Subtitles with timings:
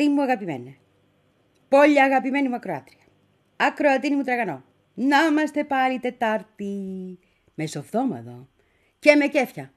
[0.00, 0.78] Ακροατή μου αγαπημένη.
[1.68, 3.04] Πολύ αγαπημένη μου ακροάτρια.
[3.56, 4.64] Ακροατή μου τραγανό.
[4.94, 7.18] Να είμαστε πάλι Τετάρτη.
[7.54, 8.48] Μεσοβδόμαδο.
[8.98, 9.72] Και με κέφια.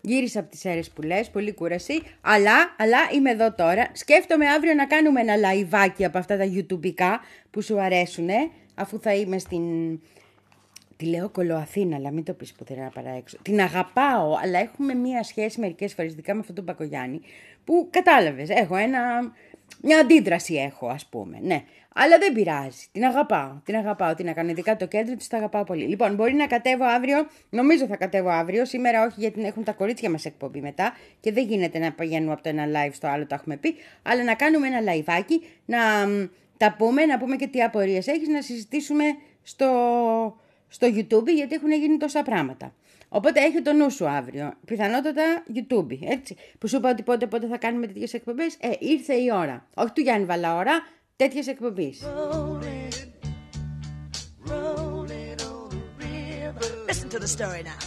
[0.00, 3.90] Γύρισα από τις Σέρρες που λες, πολύ κούραση, αλλά, αλλά είμαι εδώ τώρα.
[3.92, 6.94] Σκέφτομαι αύριο να κάνουμε ένα λαϊβάκι από αυτά τα youtube
[7.50, 8.28] που σου αρέσουν,
[8.74, 9.62] αφού θα είμαι στην...
[10.96, 13.38] Τη λέω κολοαθήνα, αλλά μην το πεις πουθενά παρά έξω.
[13.42, 17.20] Την αγαπάω, αλλά έχουμε μία σχέση μερικές φορές, ειδικά με αυτόν τον Πακογιάννη,
[17.64, 19.00] που κατάλαβες, έχω ένα...
[19.82, 21.64] Μια αντίδραση έχω, ας πούμε, ναι.
[21.96, 22.86] Αλλά δεν πειράζει.
[22.92, 23.50] Την αγαπάω.
[23.64, 24.14] Την αγαπάω.
[24.14, 25.84] Την έκανα ειδικά το κέντρο της, τα αγαπάω πολύ.
[25.84, 27.26] Λοιπόν, μπορεί να κατέβω αύριο.
[27.50, 28.64] Νομίζω θα κατέβω αύριο.
[28.64, 30.92] Σήμερα όχι, γιατί έχουν τα κορίτσια μας εκπομπή μετά.
[31.20, 33.74] Και δεν γίνεται να πηγαίνουμε από το ένα live στο άλλο, το έχουμε πει.
[34.02, 35.78] Αλλά να κάνουμε ένα liveάκι, να
[36.64, 39.04] τα πούμε, να πούμε και τι απορίες έχεις, να συζητήσουμε
[39.42, 39.68] στο,
[40.68, 42.74] στο YouTube, γιατί έχουν γίνει τόσα πράγματα.
[43.08, 44.52] Οπότε έχει το νου σου αύριο.
[44.64, 45.22] Πιθανότατα
[45.54, 45.86] YouTube.
[46.00, 46.36] Έτσι.
[46.58, 48.56] Που σου είπα ότι πότε, πότε θα κάνουμε τέτοιες εκπομπές.
[48.60, 49.66] Ε, ήρθε η ώρα.
[49.74, 50.72] Όχι του Γιάννη Βαλαώρα,
[51.16, 52.02] τέτοιες εκπομπής.
[56.90, 57.82] Listen to the story now.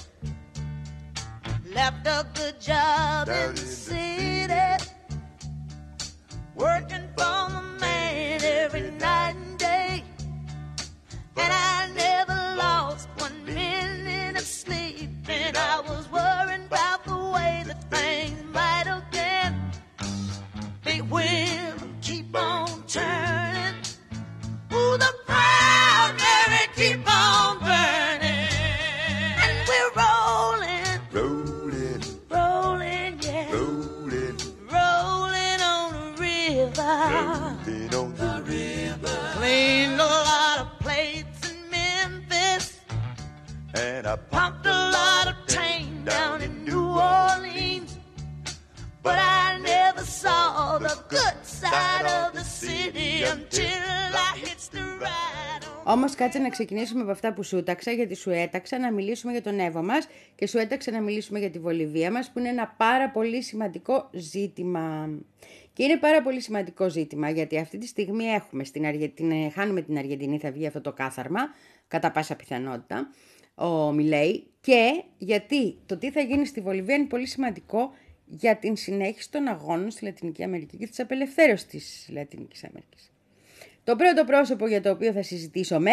[1.77, 4.76] Left a good job in the city,
[55.87, 55.93] ride.
[55.93, 59.41] Όμως κάτσε να ξεκινήσουμε από αυτά που σου έταξα, γιατί σου έταξα να μιλήσουμε για
[59.41, 62.73] τον Εύω μας και σου έταξα να μιλήσουμε για τη Βολιβία μας, που είναι ένα
[62.77, 65.09] πάρα πολύ σημαντικό ζήτημα.
[65.73, 69.97] Και είναι πάρα πολύ σημαντικό ζήτημα, γιατί αυτή τη στιγμή έχουμε στην Αργεντινή, χάνουμε την
[69.97, 71.41] Αργεντινή, θα βγει αυτό το κάθαρμα,
[71.87, 73.09] κατά πάσα πιθανότητα,
[73.55, 77.91] ο Μιλέη, και γιατί το τι θα γίνει στη Βολιβία είναι πολύ σημαντικό
[78.25, 83.11] για την συνέχιση των αγώνων στη Λατινική Αμερική και της απελευθέρωσης της Λατινικής Αμερικής.
[83.87, 85.91] Το πρώτο πρόσωπο για το οποίο θα συζητήσουμε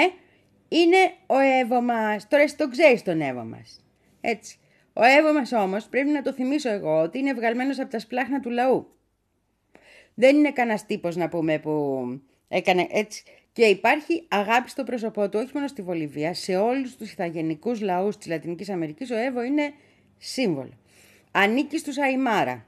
[0.68, 0.96] είναι
[1.26, 2.28] ο Εύω μας.
[2.28, 3.80] Τώρα εσύ το ξέρεις τον Εύω μας.
[4.20, 4.58] Έτσι.
[4.92, 8.40] Ο Εύω μας όμως πρέπει να το θυμίσω εγώ ότι είναι βγαλμένος από τα σπλάχνα
[8.40, 8.86] του λαού.
[10.14, 12.04] Δεν είναι κανένα τύπος να πούμε που
[12.48, 13.22] έκανε έτσι.
[13.52, 18.16] Και υπάρχει αγάπη στο πρόσωπό του, όχι μόνο στη Βολιβία, σε όλους τους ηθαγενικούς λαούς
[18.16, 19.72] της Λατινικής Αμερικής, ο Εύω είναι
[20.18, 20.78] σύμβολο.
[21.30, 22.66] Ανήκει στους Αϊμάρα.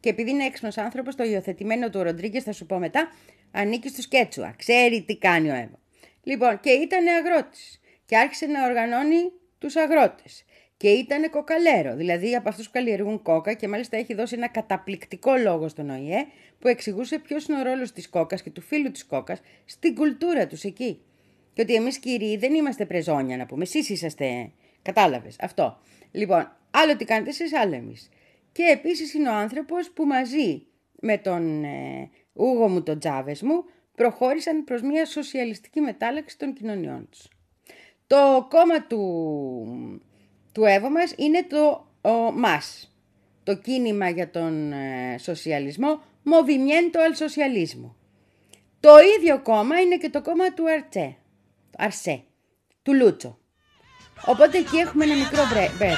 [0.00, 3.08] Και επειδή είναι έξυπνος άνθρωπος, το υιοθετημένο του Ροντρίγκες, θα σου πω μετά,
[3.50, 4.54] ανήκει στους Κέτσουα.
[4.58, 5.78] Ξέρει τι κάνει ο Εύω.
[6.22, 7.80] Λοιπόν, και ήταν αγρότης.
[8.06, 10.44] Και άρχισε να οργανώνει τους αγρότες.
[10.76, 15.36] Και ήταν κοκαλέρο, δηλαδή από αυτούς που καλλιεργούν κόκα και μάλιστα έχει δώσει ένα καταπληκτικό
[15.36, 16.26] λόγο στον ΟΗΕ
[16.58, 20.46] που εξηγούσε ποιος είναι ο ρόλος της κόκας και του φίλου της κόκας στην κουλτούρα
[20.46, 21.00] τους εκεί.
[21.52, 24.50] Και ότι εμείς κύριοι δεν είμαστε πρεζόνια να πούμε, εσείς είσαστε,
[24.82, 25.80] κατάλαβες, αυτό.
[26.10, 28.08] Λοιπόν, άλλο τι κάνετε εσείς, άλλο εμείς.
[28.52, 30.66] Και επίσης είναι ο άνθρωπος που μαζί
[31.00, 37.08] με τον ε, Ούγο μου, τον Τζάβες μου, προχώρησαν προς μια σοσιαλιστική μετάλλαξη των κοινωνιών
[37.10, 37.28] τους.
[38.06, 40.02] Το κόμμα του,
[40.52, 42.96] του Εύω μας είναι το ο, ΜΑΣ,
[43.42, 47.90] το κίνημα για τον ε, σοσιαλισμό, Movimiento al Socialismo.
[48.80, 51.16] Το ίδιο κόμμα είναι και το κόμμα του Αρτσέ,
[51.76, 52.22] Αρσέ,
[52.82, 53.38] του Λούτσο.
[54.26, 55.92] Οπότε εκεί έχουμε ένα μικρό μπρε, μπρε.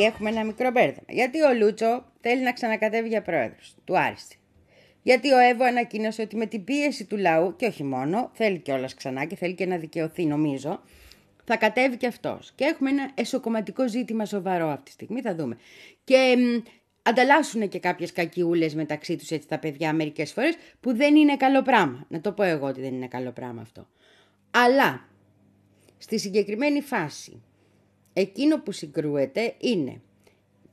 [0.00, 1.06] Γιατί έχουμε ένα μικρό μπέρδεμα.
[1.08, 3.74] Γιατί ο Λούτσο θέλει να ξανακατεύει για πρόεδρος.
[3.84, 4.34] Του άρεσε.
[5.02, 8.94] Γιατί ο Εύω ανακοίνωσε ότι με την πίεση του λαού, και όχι μόνο, θέλει κιόλας
[8.94, 10.82] ξανά και θέλει και να δικαιωθεί νομίζω,
[11.44, 12.52] θα κατέβει και αυτός.
[12.54, 15.58] Και έχουμε ένα εσωκομματικό ζήτημα σοβαρό αυτή τη στιγμή, θα δούμε.
[16.04, 16.68] Και μ,
[17.02, 21.62] ανταλλάσσουν και κάποιες κακιούλες μεταξύ τους έτσι τα παιδιά μερικές φορές, που δεν είναι καλό
[21.62, 22.06] πράγμα.
[22.08, 23.88] Να το πω εγώ ότι δεν είναι καλό πράγμα αυτό.
[24.50, 25.08] Αλλά
[25.98, 27.42] στη συγκεκριμένη φάση,
[28.12, 30.00] εκείνο που συγκρούεται είναι,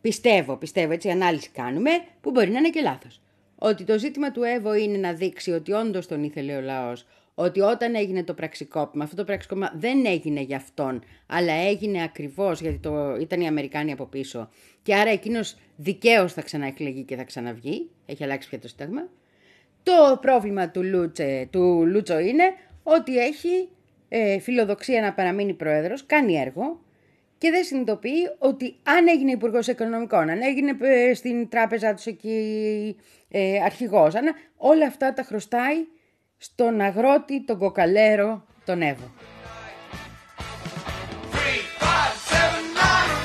[0.01, 1.91] πιστεύω, πιστεύω έτσι ανάλυση κάνουμε,
[2.21, 3.21] που μπορεί να είναι και λάθος.
[3.59, 7.05] Ότι το ζήτημα του Εύω είναι να δείξει ότι όντως τον ήθελε ο λαός,
[7.35, 12.61] ότι όταν έγινε το πραξικόπημα, αυτό το πραξικόπημα δεν έγινε για αυτόν, αλλά έγινε ακριβώς
[12.61, 14.49] γιατί το, ήταν οι Αμερικάνοι από πίσω
[14.83, 19.09] και άρα εκείνος δικαίως θα ξαναεκλεγεί και θα ξαναβγεί, έχει αλλάξει πια το στέγμα.
[19.83, 22.43] Το πρόβλημα του, Λούτσε, του Λούτσο είναι
[22.83, 23.69] ότι έχει
[24.09, 26.79] ε, φιλοδοξία να παραμείνει πρόεδρος, κάνει έργο
[27.37, 32.95] και δεν συνειδητοποιεί ότι αν έγινε υπουργός Οικονομικών, αν έγινε ε, στην τράπεζά τους εκεί
[33.29, 34.25] ε, αρχηγός, αν,
[34.57, 35.75] όλα αυτά τα χρωστάει
[36.37, 39.11] στον αγρότη, τον κοκαλέρο, τον Εύω.
[41.31, 43.17] Three, five, seven, nine,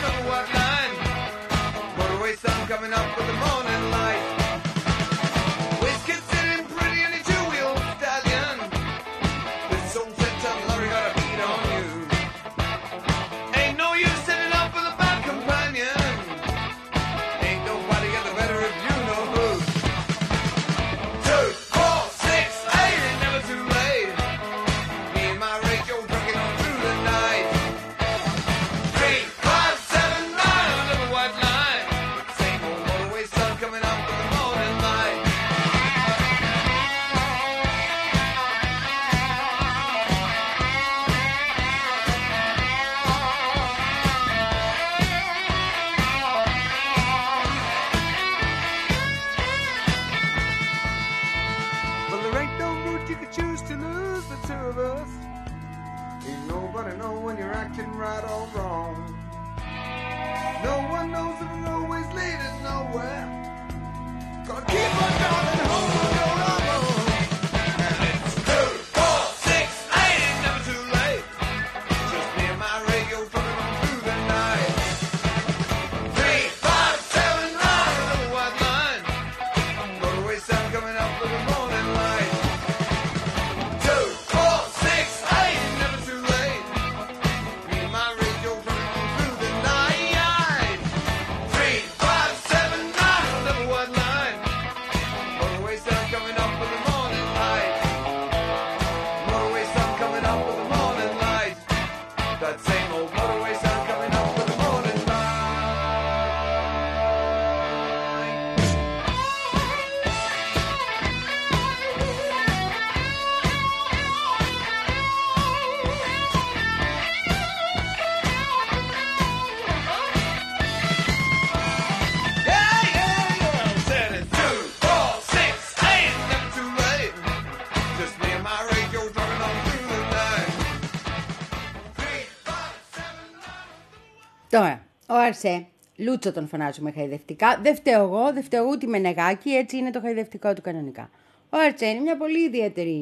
[135.23, 137.61] Τώρα, ο Αρσέ, Λούτσο τον φωνάζουμε χαϊδευτικά.
[137.63, 141.11] Δεν φταίω εγώ, δεν φταίω ούτε με νεγάκι, έτσι είναι το χαϊδευτικό του κανονικά.
[141.51, 143.01] Ο Αρσέ είναι μια πολύ ιδιαίτερη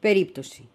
[0.00, 0.68] περίπτωση.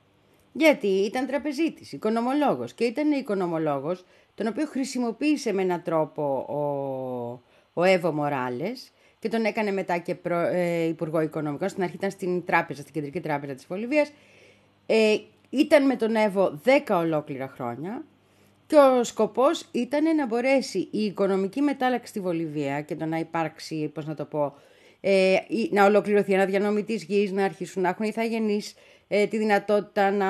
[0.53, 4.05] Γιατί ήταν τραπεζίτης, οικονομολόγος και ήταν οικονομολόγος
[4.35, 6.61] τον οποίο χρησιμοποίησε με έναν τρόπο ο,
[7.73, 11.69] ο Εύω Μοράλες και τον έκανε μετά και προ, ε, Υπουργό Οικονομικών.
[11.69, 14.11] Στην αρχή ήταν στην τράπεζα, στην Κεντρική Τράπεζα της Βολιβίας.
[14.85, 15.17] Ε,
[15.49, 18.03] ήταν με τον Εύω 10 ολόκληρα χρόνια
[18.67, 23.91] και ο σκοπός ήταν να μπορέσει η οικονομική μετάλλαξη στη Βολιβία και το να υπάρξει,
[23.93, 24.53] πώς να το πω,
[25.01, 28.73] ε, η- να ολοκληρωθεί ένα διανομή της γης, να αρχίσουν να έχουν ηθαγενείς
[29.07, 30.29] ε, τη δυνατότητα να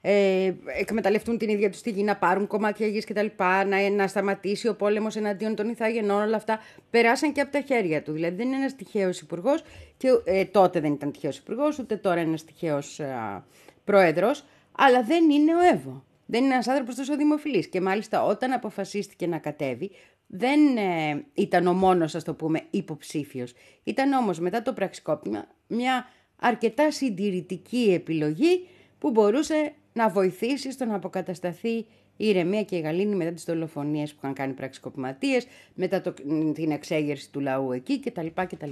[0.00, 3.26] ε, εκμεταλλευτούν την ίδια τους τη γη, να πάρουν κομμάτια γης κτλ.
[3.66, 6.58] Να, να σταματήσει ο πόλεμος εναντίον των ηθαγενών, όλα αυτά
[6.90, 8.12] περάσαν και από τα χέρια του.
[8.12, 9.62] Δηλαδή δεν είναι ένας τυχαίος υπουργός
[9.96, 13.42] και ε, τότε δεν ήταν τυχαίος υπουργός, ούτε τώρα είναι ένας τυχαίος ε,
[13.84, 16.04] πρόεδρος, αλλά δεν είναι ο Εύω.
[16.26, 17.68] Δεν είναι ένας άνθρωπος τόσο δημοφιλής.
[17.68, 19.90] Και μάλιστα όταν αποφασίστηκε να κατέβει,
[20.26, 23.52] δεν ε, ήταν ο μόνος, ας το πούμε, υποψήφιος.
[23.84, 26.06] Ήταν όμως μετά το πραξικόπημα μια
[26.36, 28.68] αρκετά συντηρητική επιλογή
[28.98, 34.12] που μπορούσε να βοηθήσει στο να αποκατασταθεί η ηρεμία και η γαλήνη μετά τις δολοφονίες
[34.12, 36.14] που είχαν κάνει πραξικοπηματίες, μετά το,
[36.52, 38.26] την εξέγερση του λαού εκεί κτλ.
[38.34, 38.70] κτλ.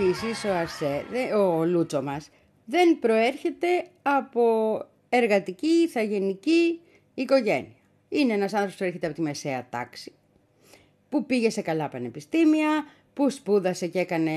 [0.00, 2.28] Επίσης ο Αρσέ, δε- ο Λούτσο μας,
[2.64, 3.66] δεν προέρχεται
[4.02, 4.42] από
[5.08, 6.80] εργατική, ηθαγενική
[7.14, 7.74] οικογένεια.
[8.08, 10.12] Είναι ένας άνθρωπος που προέρχεται από τη μεσαία τάξη,
[11.08, 14.32] που πήγε σε καλά πανεπιστήμια, που σπούδασε και έκανε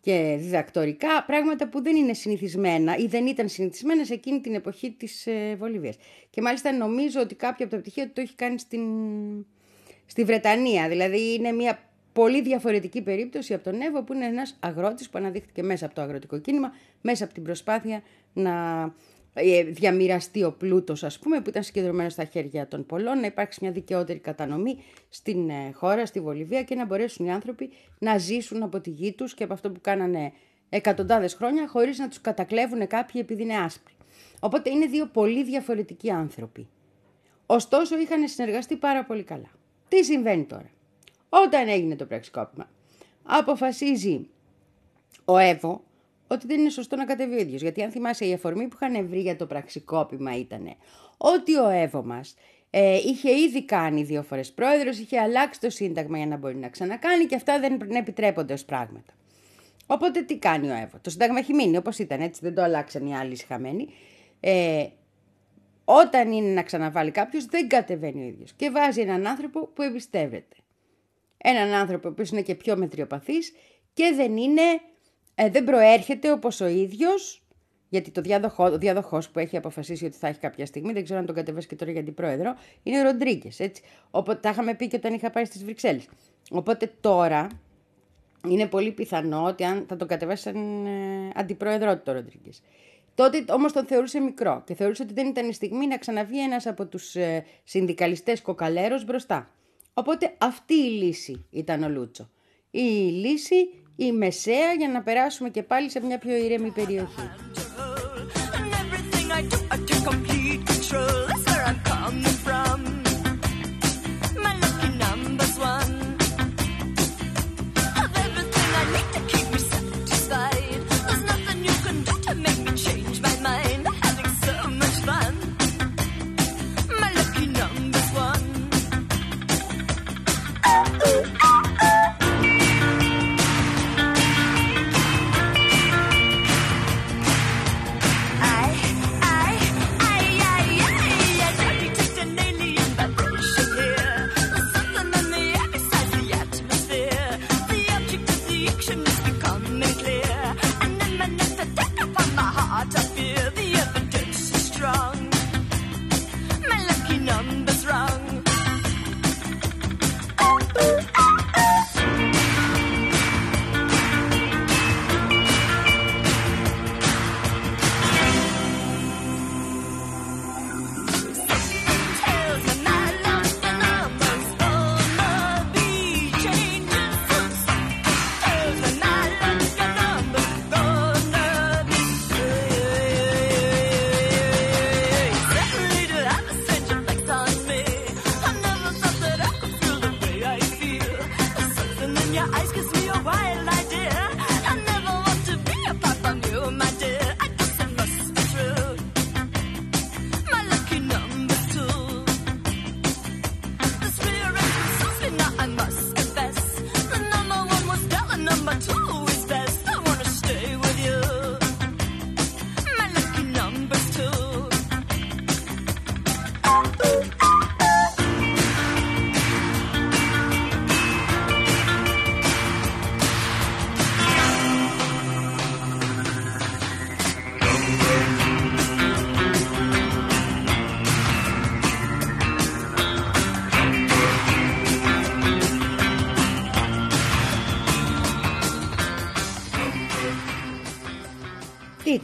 [0.00, 4.90] και διδακτορικά, πράγματα που δεν είναι συνηθισμένα ή δεν ήταν συνηθισμένα σε εκείνη την εποχή
[4.90, 5.96] της ε, Βολιβίας.
[6.30, 8.82] Και μάλιστα νομίζω ότι κάποιο από τα πτυχία του το έχει κάνει στην,
[10.06, 10.88] στη Βρετανία.
[10.88, 15.62] Δηλαδή είναι μια πολύ διαφορετική περίπτωση από τον Εύω που είναι ένας αγρότης που αναδείχθηκε
[15.62, 18.52] μέσα από το αγροτικό κίνημα, μέσα από την προσπάθεια να
[19.34, 23.58] ε, διαμοιραστεί ο πλούτος ας πούμε που ήταν συγκεντρωμένο στα χέρια των πολλών, να υπάρξει
[23.62, 28.62] μια δικαιότερη κατανομή στην ε, χώρα, στη Βολιβία και να μπορέσουν οι άνθρωποι να ζήσουν
[28.62, 30.32] από τη γη τους και από αυτό που κάνανε
[30.68, 33.92] εκατοντάδες χρόνια χωρίς να τους κατακλέβουν κάποιοι επειδή είναι άσπροι.
[34.40, 36.68] Οπότε είναι δύο πολύ διαφορετικοί άνθρωποι.
[37.46, 39.50] Ωστόσο είχαν συνεργαστεί πάρα πολύ καλά.
[39.88, 40.70] Τι συμβαίνει τώρα;
[41.28, 42.68] Όταν έγινε το πραξικόπημα,
[43.22, 44.28] αποφασίζει
[45.24, 45.82] ο Εύω
[46.28, 47.62] ότι δεν είναι σωστό να κατεβεί ο ίδιος.
[47.62, 50.76] Γιατί αν θυμάσαι η αφορμή που είχαν βρει για το πραξικόπημα ήταν
[51.16, 52.34] ότι ο Εύω μας
[52.70, 56.68] ε, είχε ήδη κάνει δύο φορές πρόεδρος, είχε αλλάξει το σύνταγμα για να μπορεί να
[56.68, 59.12] ξανακάνει και αυτά δεν επιτρέπονται ως πράγματα.
[59.86, 63.06] Οπότε τι κάνει ο Εύω; Το σύνταγμα έχει μείνει όπως ήταν έτσι, δεν το αλλάξαν
[63.06, 63.88] οι άλλοι σχαμένοι.
[64.40, 64.86] Ε,
[65.84, 68.52] όταν είναι να ξαναβάλει κάποιος, δεν κατεβαίνει ο ίδιος.
[68.52, 70.56] Και βάζει έναν άνθρωπο που εμπιστεύεται.
[71.38, 73.52] Έναν άνθρωπο που είναι και πιο μετριοπαθής
[73.92, 74.62] και δεν είναι,
[75.34, 77.42] ε, δεν προέρχεται όπως ο ίδιος,
[77.88, 81.18] γιατί το διάδοχο, ο διάδοχος που έχει αποφασίσει ότι θα έχει κάποια στιγμή, δεν ξέρω
[81.18, 83.60] αν τον κατεβάσει και τώρα για την πρόεδρο, είναι ο Ροντρίγκες.
[84.10, 86.08] Οπότε τα είχαμε πει και όταν είχα πάει στις Βρυξέλλες.
[86.50, 87.48] Οπότε τώρα
[88.48, 92.62] είναι πολύ πιθανό ότι αν θα τον κατεβάσει σαν ε, αντιπρόεδρό του το Ροντρίγκες.
[93.14, 96.66] Τότε όμως τον θεωρούσε μικρό και θεωρούσε ότι δεν ήταν η στιγμή να ξαναβγεί ένας
[96.66, 99.50] από τους ε, συνδικαλιστές κοκαλέρος μπροστά.
[99.98, 102.30] Οπότε αυτή η λύση ήταν ο Λούτσο.
[102.70, 103.54] Η λύση,
[103.96, 107.30] η μεσαία για να περάσουμε και πάλι σε μια πιο ήρεμη περιοχή.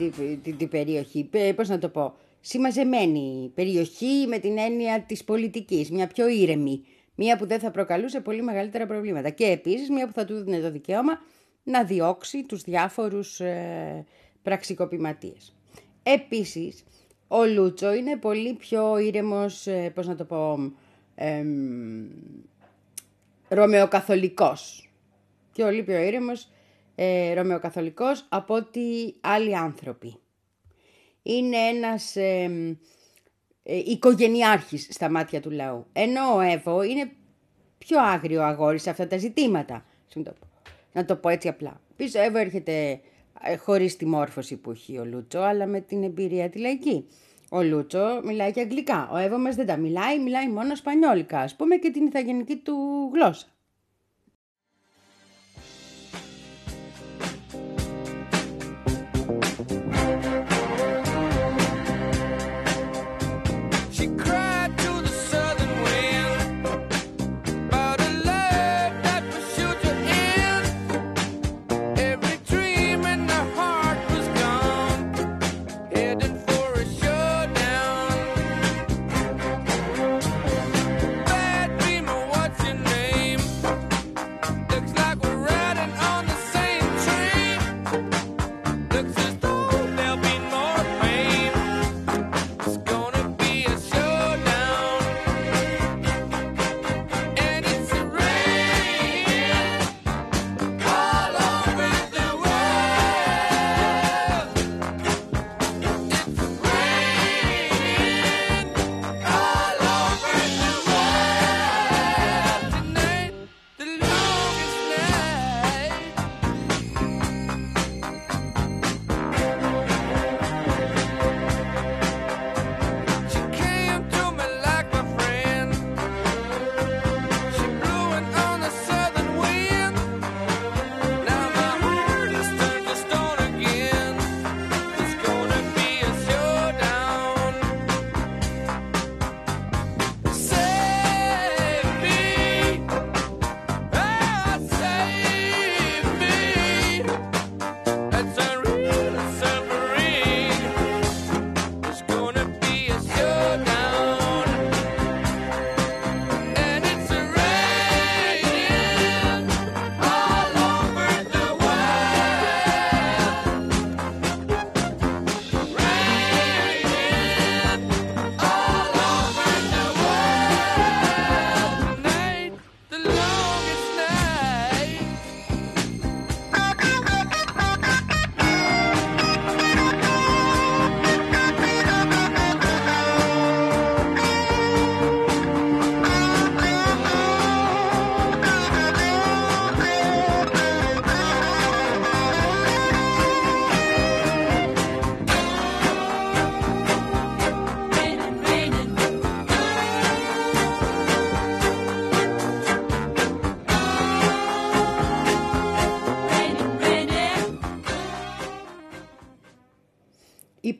[0.04, 4.58] Τι, τι, τι, τι, τι περιοχή, πε- πώς να το πω, συμμαζεμένη περιοχή με την
[4.58, 9.44] έννοια της πολιτικής, μια πιο ήρεμη, μια που δεν θα προκαλούσε πολύ μεγαλύτερα προβλήματα και
[9.44, 11.20] επίσης μια που θα του δίνει το δικαίωμα
[11.62, 14.04] να διώξει τους διάφορους ε,
[14.42, 15.54] πραξικοπηματίες.
[16.02, 16.84] Επίσης,
[17.28, 20.72] ο Λούτσο είναι πολύ πιο ήρεμος, ε, πώς να το πω,
[21.14, 22.06] εμ,
[23.48, 24.90] ρωμαιοκαθολικός.
[25.52, 26.48] Πιο πιο ήρεμος
[26.94, 30.16] ε, ρωμαιοκαθολικός από ότι άλλοι άνθρωποι.
[31.22, 32.50] Είναι ένας ε,
[33.62, 35.86] ε, οικογενειάρχης στα μάτια του λαού.
[35.92, 37.10] Ενώ ο Εύω είναι
[37.78, 39.84] πιο άγριο αγόρι σε αυτά τα ζητήματα.
[40.06, 40.38] Συγγνώμη.
[40.92, 41.80] Να το πω έτσι απλά.
[41.96, 43.00] Πίσω Εύω έρχεται
[43.42, 47.06] ε, χωρίς τη μόρφωση που έχει ο Λούτσο, αλλά με την εμπειρία τη λαϊκή.
[47.48, 49.08] Ο Λούτσο μιλάει και αγγλικά.
[49.12, 52.74] Ο Εύω μας δεν τα μιλάει, μιλάει μόνο σπανιόλικα, ας πούμε, και την ηθαγενική του
[53.12, 53.46] γλώσσα.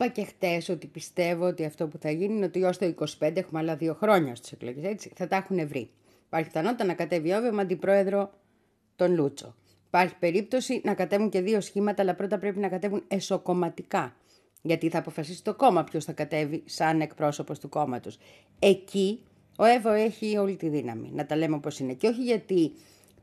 [0.05, 3.35] Είπα και χτες ότι πιστεύω ότι αυτό που θα γίνει είναι ότι ως το 25
[3.35, 4.83] έχουμε άλλα δύο χρόνια στις εκλογές.
[4.83, 5.89] Έτσι θα τα έχουν βρει.
[6.25, 8.31] Υπάρχει πιθανότητα να κατέβει όβε με αντιπρόεδρο
[8.95, 9.55] τον Λούτσο.
[9.87, 14.15] Υπάρχει περίπτωση να κατέβουν και δύο σχήματα, αλλά πρώτα πρέπει να κατέβουν εσωκομματικά.
[14.61, 18.17] Γιατί θα αποφασίσει το κόμμα ποιος θα κατέβει σαν εκπρόσωπος του κόμματος.
[18.59, 19.19] Εκεί
[19.57, 21.11] ο Εύω έχει όλη τη δύναμη.
[21.13, 21.93] Να τα λέμε όπως είναι.
[21.93, 22.71] Και όχι γιατί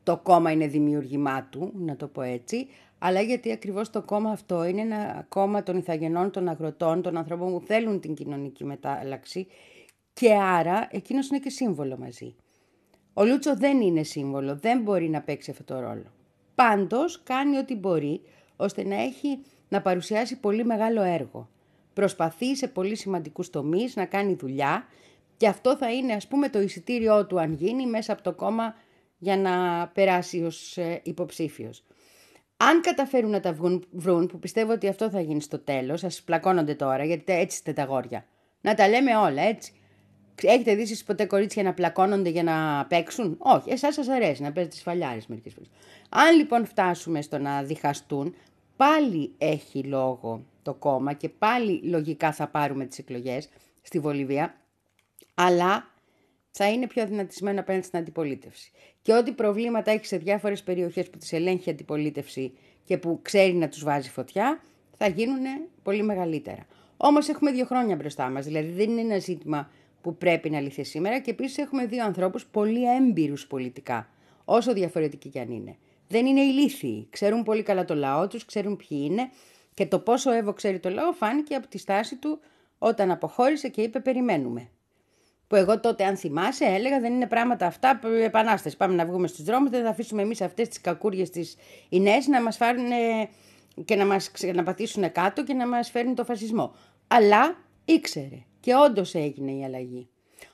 [0.03, 2.67] το κόμμα είναι δημιουργημά του, να το πω έτσι,
[3.05, 7.53] αλλά γιατί ακριβώς το κόμμα αυτό είναι ένα κόμμα των ηθαγενών, των αγροτών, των ανθρώπων
[7.53, 9.47] που θέλουν την κοινωνική μετάλλαξη
[10.13, 12.35] και άρα εκείνος είναι και σύμβολο μαζί.
[13.13, 16.13] Ο Λούτσο δεν είναι σύμβολο, δεν μπορεί να παίξει αυτό το ρόλο.
[16.55, 18.21] Πάντως κάνει ό,τι μπορεί
[18.57, 19.39] ώστε να έχει
[19.69, 21.49] να παρουσιάσει πολύ μεγάλο έργο.
[21.93, 24.87] Προσπαθεί σε πολύ σημαντικούς τομείς να κάνει δουλειά
[25.37, 28.75] και αυτό θα είναι ας πούμε το εισιτήριό του αν γίνει μέσα από το κόμμα
[29.19, 31.85] για να περάσει ως ε, υποψήφιος.
[32.71, 36.23] Αν καταφέρουν να τα βγουν, βρουν, που πιστεύω ότι αυτό θα γίνει στο τέλος, σας
[36.23, 38.25] πλακώνονται τώρα, γιατί έτσι είστε τα γόρια.
[38.61, 39.73] Να τα λέμε όλα, έτσι.
[40.43, 44.53] Έχετε δει εσείς ποτέ κορίτσια να πλακώνονται για να παίξουν; Όχι, εσάς σας αρέσει να
[44.53, 45.71] παίζετε τις φαλιάρες μερικές φορές.
[46.09, 48.35] Αν λοιπόν φτάσουμε στο να διχαστούν,
[48.77, 53.49] πάλι έχει λόγο το κόμμα και πάλι λογικά θα πάρουμε τις εκλογές
[53.83, 54.55] στη Βολιβία,
[55.35, 55.91] αλλά
[56.51, 58.73] θα είναι πιο δυνατισμένο απέναντι στην αντιπολίτευση.
[59.03, 62.53] Και ό,τι προβλήματα έχει σε διάφορες περιοχές που τις ελέγχει η αντιπολίτευση
[62.85, 64.61] και που ξέρει να τους βάζει φωτιά,
[64.97, 65.45] θα γίνουν
[65.83, 66.67] πολύ μεγαλύτερα.
[66.97, 70.85] Όμως έχουμε δύο χρόνια μπροστά μας, δηλαδή δεν είναι ένα ζήτημα που πρέπει να λυθεί
[70.85, 74.09] σήμερα και επίσης έχουμε δύο ανθρώπους πολύ έμπειρους πολιτικά,
[74.45, 75.77] όσο διαφορετικοί κι αν είναι.
[76.09, 79.31] Δεν είναι ηλίθιοι, ξέρουν πολύ καλά το λαό τους, ξέρουν ποιοι είναι
[79.75, 82.41] και το πόσο Εύω ξέρει το λαό φάνηκε από τη στάση του
[82.79, 84.69] όταν αποχώρησε και είπε περιμένουμε.
[85.53, 88.77] Που εγώ τότε, αν θυμάσαι, έλεγα δεν είναι πράγματα αυτά επανάσταση.
[88.77, 91.57] Πάμε να βγούμε στους δρόμους, δεν θα αφήσουμε εμείς αυτές τις κακούριες τις
[91.89, 92.89] Ινές να μας φάρουν
[93.85, 96.75] και να μας να πατήσουν κάτω και να μας φέρουν το φασισμό.
[97.09, 100.09] Αλλά ήξερε και όντως έγινε η αλλαγή.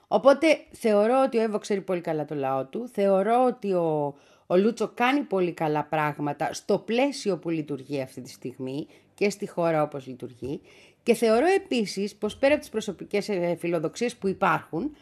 [0.08, 2.88] Οπότε θεωρώ ότι ο Εύω ξέρει πολύ καλά το λαό του.
[2.92, 4.14] Θεωρώ ότι ο,
[4.46, 9.48] Ο Λούτσο κάνει πολύ καλά πράγματα στο πλαίσιο που λειτουργεί αυτή τη στιγμή και στη
[9.48, 10.60] χώρα όπως λειτουργεί.
[11.08, 14.96] Και θεωρώ επίσης πως πέρα από τις προσωπικές ε, φιλοδοξίες που υπάρχουν,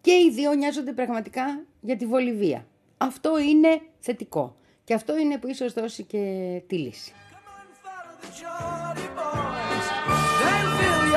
[0.00, 2.66] και οι δύο νοιάζονται πραγματικά για τη Βολιβία.
[2.96, 4.56] Αυτό είναι θετικό.
[4.84, 7.12] Και αυτό είναι που ίσως δώσει και τη λύση.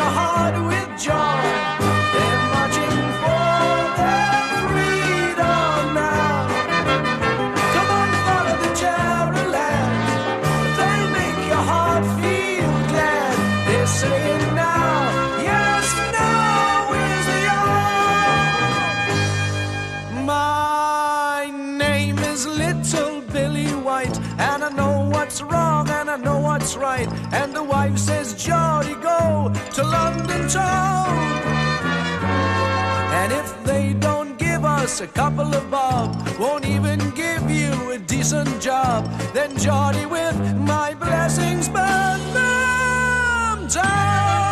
[0.09, 0.69] Follow
[1.79, 1.96] the
[26.97, 27.33] right.
[27.33, 31.17] And the wife says, Geordie, go to London town.
[33.19, 37.97] And if they don't give us a couple of bob, won't even give you a
[37.97, 44.46] decent job, then Geordie, with my blessings, burn them down.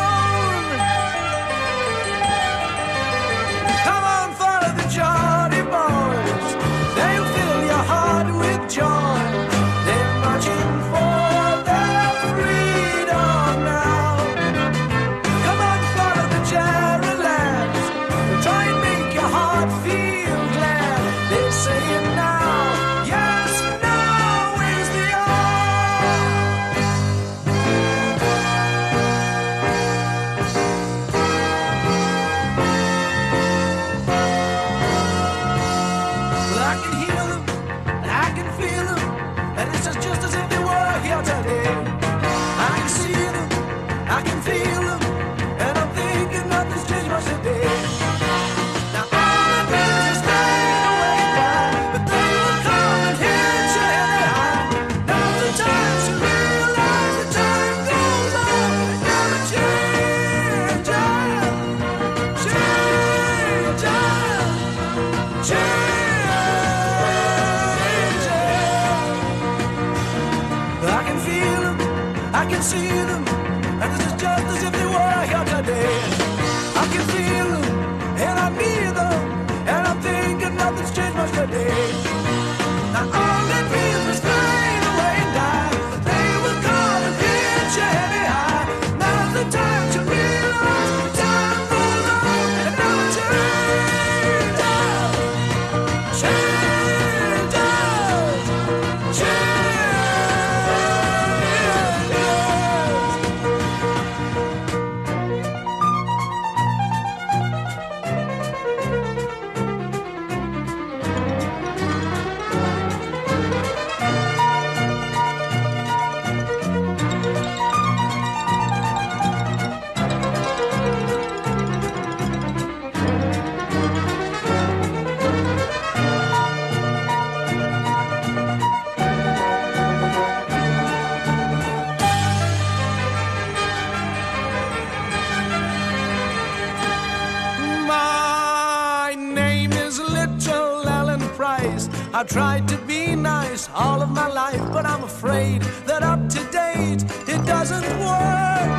[142.27, 147.03] Tried to be nice all of my life, but I'm afraid that up to date
[147.27, 148.71] it doesn't work.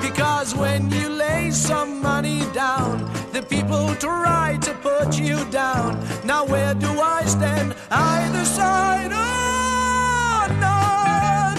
[0.00, 5.98] Because when you lay some money down, the people try to put you down.
[6.24, 7.74] Now where do I stand?
[7.90, 11.58] Either side or not?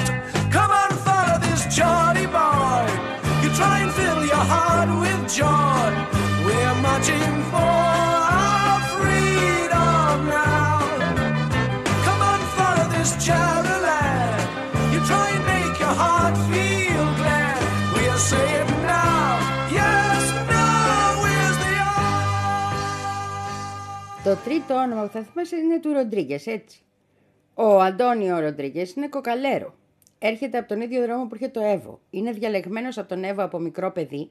[0.52, 2.86] Come on, follow this Geordie boy.
[3.44, 5.90] You try and fill your heart with joy.
[6.46, 8.09] We're marching for
[24.24, 26.82] Το τρίτο όνομα που θα θυμάσαι είναι του Ροντρίγκες, έτσι.
[27.54, 29.74] Ο Αντώνιο Ροντρίγκες είναι κοκαλέρο.
[30.20, 32.00] Έρχεται από τον ίδιο δρόμο που έρχεται το Εύω.
[32.10, 34.30] Είναι διαλεγμένος από τον Εύω από μικρό παιδί.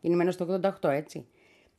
[0.00, 1.26] Γεννημένος το 88, έτσι.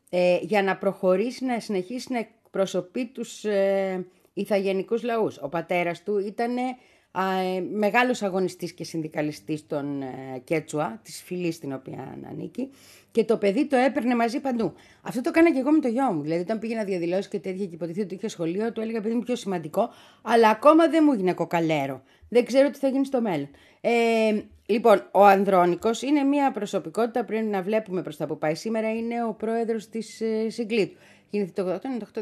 [0.10, 5.38] Ε, για να προχωρήσει, να συνεχίσει να εκπροσωπεί τους ε, ηθαγενικούς λαούς.
[5.42, 11.74] Ο πατέρας του ήταν ε, μεγάλος αγωνιστής και συνδικαλιστής των ε, Κέτσουα, της φυλής στην
[11.74, 12.70] οποία ανήκει.
[13.12, 14.74] Και το παιδί το έπαιρνε μαζί παντού.
[15.02, 16.22] Αυτό το έκανα και εγώ με το γιο μου.
[16.22, 19.22] Δηλαδή, όταν πήγαινα διαδηλώσεις και τέτοια και υποτίθεται ότι είχε σχολείο, του έλεγα παιδί μου
[19.22, 19.90] πιο σημαντικό,
[20.22, 22.04] αλλά ακόμα δεν μου έγινε κοκαλέρο.
[22.30, 23.50] Δεν ξέρω τι θα γίνει στο μέλλον.
[23.82, 28.56] Ε, λοιπόν, ο Ανδρώνικος είναι μια προσωπικότητα που πρέπει να βλέπουμε προς τα που πάει.
[28.56, 30.98] Σήμερα είναι ο πρόεδρος της ε, Συγκλήτου.
[31.30, 32.20] γεννηθεί το 88, 98,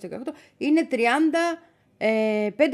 [0.00, 0.96] 2018, είναι 35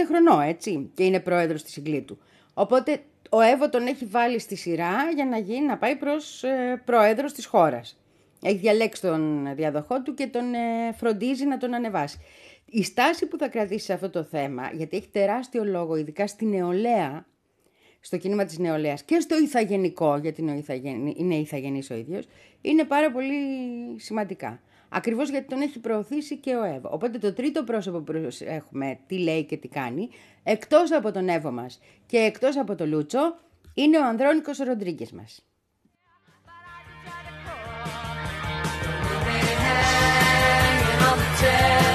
[0.07, 2.19] χρονών, έτσι, και είναι πρόεδρος της Συγκλήτου.
[2.55, 6.83] Οπότε ο Εύω τον έχει βάλει στη σειρά για να γίνει να πάει προς ε,
[6.85, 7.99] πρόεδρος της χώρας.
[8.43, 12.19] Έχει διαλέξει τον διαδοχό του και τον ε, φροντίζει να τον ανεβάσει.
[12.65, 16.45] Η στάση που θα κρατήσει σε αυτό το θέμα, γιατί έχει τεράστιο λόγο, ειδικά στη
[16.45, 17.27] νεολαία,
[18.01, 22.29] στο κίνημα της νεολαίας και στο ηθαγενικό, γιατί είναι, ο ηθαγενή, είναι ηθαγενής ο ίδιος,
[22.61, 23.35] είναι πάρα πολύ
[23.97, 24.61] σημαντικά.
[24.89, 26.89] Ακριβώς γιατί τον έχει προωθήσει και ο Εύω.
[26.93, 30.09] Οπότε το τρίτο πρόσωπο που έχουμε, τι λέει και τι κάνει,
[30.43, 33.37] εκτός από τον Εύω μας και εκτός από τον Λούτσο,
[33.75, 35.47] είναι ο Ανδρώνικος Ροντρίγκες μας.
[41.47, 41.86] hanging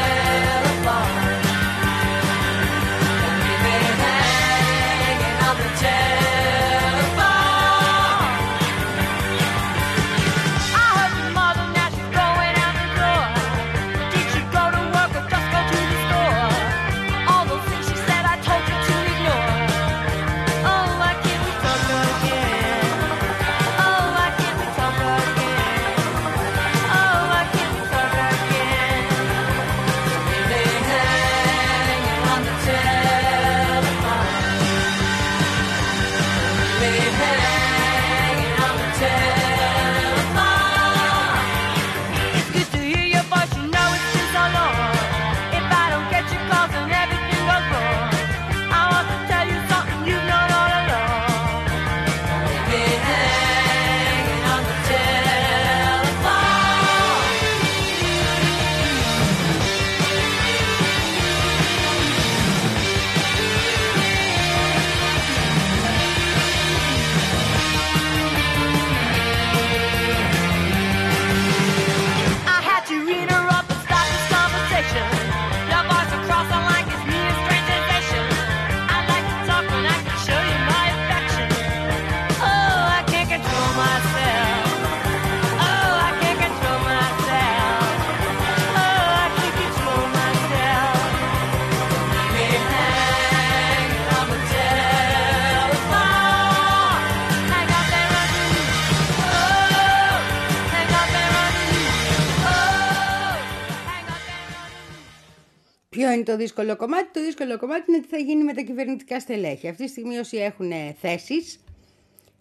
[106.21, 107.10] είναι το δύσκολο κομμάτι.
[107.13, 109.67] Το δύσκολο κομμάτι είναι τι θα γίνει με τα κυβερνητικά στελέχη.
[109.67, 111.63] Αυτή τη στιγμή όσοι έχουν ε, θέσεις,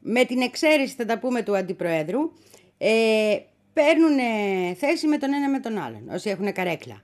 [0.00, 2.32] με την εξαίρεση θα τα πούμε του Αντιπροέδρου,
[2.78, 3.38] ε,
[3.72, 7.02] παίρνουν ε, θέση με τον ένα με τον άλλον, όσοι έχουν καρέκλα.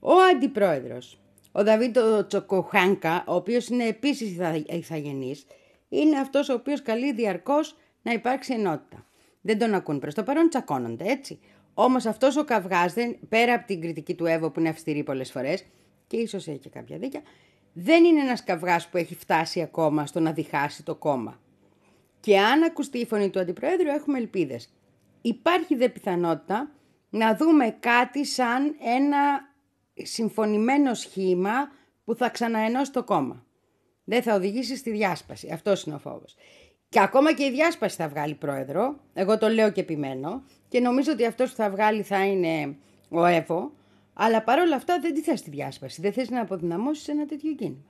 [0.00, 1.18] Ο Αντιπρόεδρος,
[1.52, 5.46] ο Δαβίτο Τσοκοχάνκα, ο οποίος είναι επίσης ηθα- ηθαγενής,
[5.88, 9.06] είναι αυτός ο οποίος καλεί διαρκώς να υπάρξει ενότητα.
[9.40, 11.38] Δεν τον ακούν προς το παρόν, τσακώνονται, έτσι.
[11.74, 15.30] Όμως αυτός ο καυγάς, δεν, πέρα από την κριτική του Εύω που είναι αυστηρή πολλές
[15.30, 15.64] φορές,
[16.06, 17.22] και ίσως έχει και κάποια δίκια,
[17.72, 21.40] δεν είναι ένας καυγάς που έχει φτάσει ακόμα στο να διχάσει το κόμμα.
[22.20, 24.68] Και αν ακουστεί η φωνή του Αντιπροέδρου έχουμε ελπίδες.
[25.20, 26.70] Υπάρχει δε πιθανότητα
[27.10, 29.52] να δούμε κάτι σαν ένα
[29.94, 31.52] συμφωνημένο σχήμα
[32.04, 33.44] που θα ξαναενώσει το κόμμα.
[34.04, 35.50] Δεν θα οδηγήσει στη διάσπαση.
[35.52, 36.36] Αυτός είναι ο φόβος.
[36.88, 39.00] Και ακόμα και η διάσπαση θα βγάλει πρόεδρο.
[39.14, 40.42] Εγώ το λέω και επιμένω.
[40.68, 42.76] Και νομίζω ότι αυτός που θα βγάλει θα είναι
[43.08, 43.72] ο ΕΒΟ.
[44.14, 46.00] Αλλά παρόλα αυτά δεν τη θες τη διάσπαση.
[46.00, 47.84] Δεν θες να αποδυναμώσεις ένα τέτοιο κίνημα.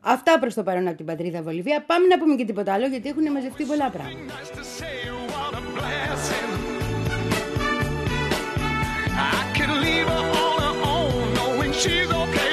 [0.00, 1.82] Αυτά προς το παρόν από την πατρίδα Βολιβία.
[1.82, 4.34] Πάμε να πούμε και τίποτα άλλο γιατί έχουν μαζευτεί πολλά πράγματα.
[4.34, 6.50] Nice to say what a blessing.
[9.34, 12.47] I could leave her on her own, knowing she's okay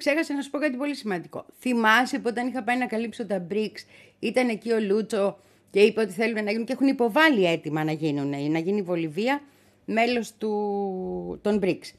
[0.00, 1.46] ξέχασα να σου πω κάτι πολύ σημαντικό.
[1.58, 3.84] Θυμάσαι που όταν είχα πάει να καλύψω τα BRICS,
[4.18, 5.38] ήταν εκεί ο Λούτσο
[5.70, 8.82] και είπε ότι θέλουν να γίνουν και έχουν υποβάλει έτοιμα να γίνουν, να γίνει η
[8.82, 9.42] Βολιβία
[9.84, 10.50] μέλος του,
[11.42, 11.92] των BRICS.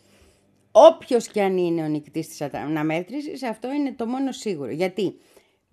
[0.72, 4.72] Όποιος και αν είναι ο νικητής της αναμέτρησης, αυτό είναι το μόνο σίγουρο.
[4.72, 5.16] Γιατί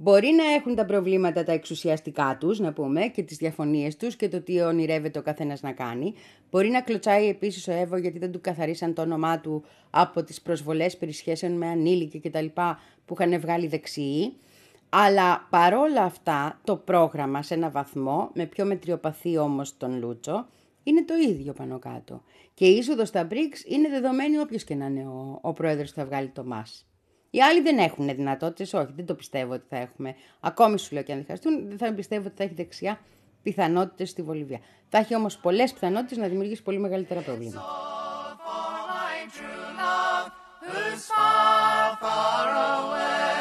[0.00, 4.28] μπορεί να έχουν τα προβλήματα τα εξουσιαστικά τους, να πούμε, και τις διαφωνίες τους και
[4.28, 6.14] το τι ονειρεύεται ο καθένας να κάνει.
[6.51, 10.40] Μπορεί να κλωτσάει επίσης ο Εύω γιατί δεν του καθαρίσαν το όνομά του από τις
[10.40, 12.46] προσβολές περί σχέσεων με ανήλικη κτλ.
[13.07, 14.32] που είχαν βγάλει δεξιοί.
[14.88, 20.46] Αλλά παρόλα αυτά το πρόγραμμα σε ένα βαθμό, με πιο μετριοπαθή όμως τον Λούτσο,
[20.82, 22.22] είναι το ίδιο πάνω κάτω.
[22.55, 25.99] Και η είσοδος στα BRICS είναι δεδομένη όποιος και να είναι ο, ο πρόεδρος που
[25.99, 26.88] θα βγάλει το ΜΑΣ.
[27.31, 30.14] Οι άλλοι δεν έχουν δυνατότητες, όχι, δεν το πιστεύω ότι θα έχουμε.
[30.41, 33.01] Ακόμη σου λέω και αν διχαστούν, δεν θα πιστεύω ότι θα έχει δεξιά
[33.43, 34.61] πιθανότητες στη Βολιβία.
[34.89, 37.64] Θα έχει όμως πολλές πιθανότητες να δημιουργήσει πολύ μεγαλύτερα προβλήματα.
[42.01, 43.38] Fare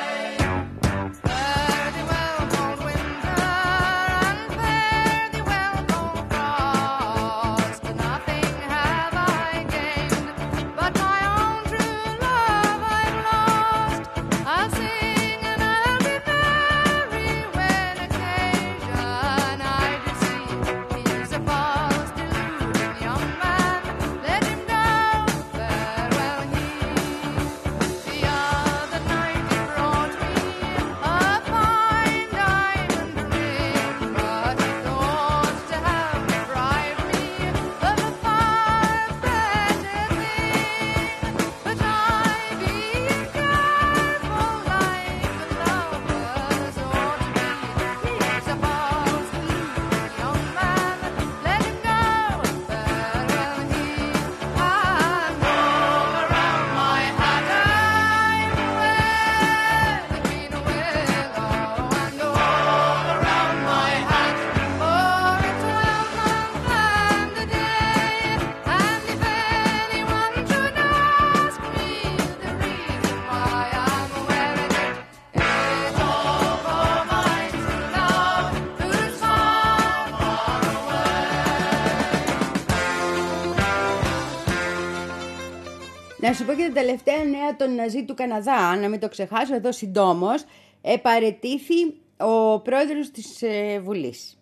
[86.28, 89.56] Να σου πω και τα τελευταία νέα των Ναζί του Καναδά, να μην το ξεχάσω
[89.56, 90.44] εδώ συντόμως,
[90.82, 94.40] επαρετήθη ο πρόεδρος της ε, Βουλής,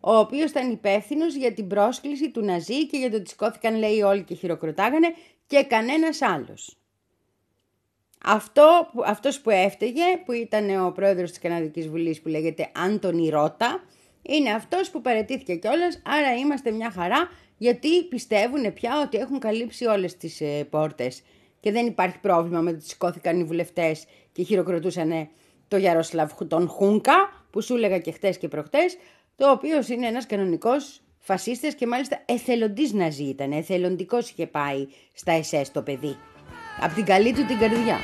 [0.00, 4.00] ο οποίος ήταν υπεύθυνος για την πρόσκληση του Ναζί και για το ότι σηκώθηκαν λέει
[4.02, 5.14] όλοι και χειροκροτάγανε
[5.46, 6.76] και κανένας άλλος.
[8.24, 13.28] Αυτό, που- αυτός που έφταιγε, που ήταν ο πρόεδρος της Καναδικής Βουλής που λέγεται Άντωνι
[13.28, 13.84] Ρώτα,
[14.22, 17.30] είναι αυτός που παρετήθηκε κιόλας, άρα είμαστε μια χαρά,
[17.62, 21.22] γιατί πιστεύουν πια ότι έχουν καλύψει όλες τις ε, πόρτες
[21.60, 25.28] και δεν υπάρχει πρόβλημα με το ότι σηκώθηκαν οι βουλευτές και χειροκροτούσαν
[25.68, 27.14] το Γιαροσλαβ τον Χούνκα,
[27.50, 28.96] που σου έλεγα και χτες και προχτές,
[29.36, 35.32] το οποίος είναι ένας κανονικός φασίστας και μάλιστα εθελοντής ναζί ήταν, εθελοντικός είχε πάει στα
[35.32, 36.16] ΕΣΕ το παιδί.
[36.80, 37.98] Απ' την καλή του την καρδιά.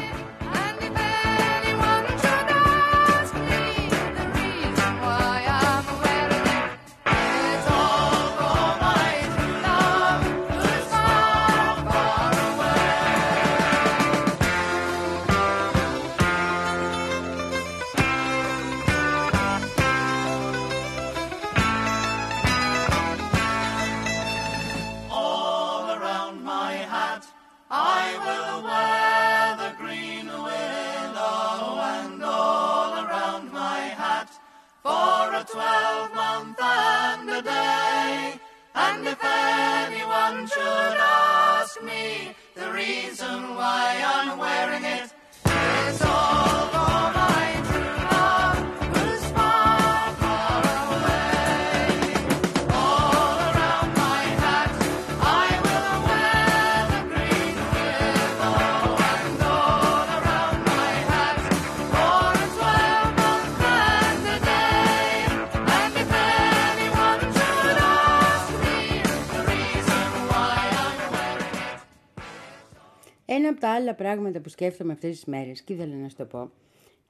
[73.79, 76.51] Άλλα πράγματα που σκέφτομαι αυτές τις μέρες και ήθελα να σου το πω,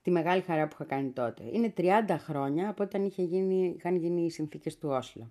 [0.03, 1.43] τη μεγάλη χαρά που είχα κάνει τότε.
[1.53, 1.83] Είναι 30
[2.19, 5.31] χρόνια από όταν είχε γίνει, είχαν γίνει οι συνθήκες του Όσλο.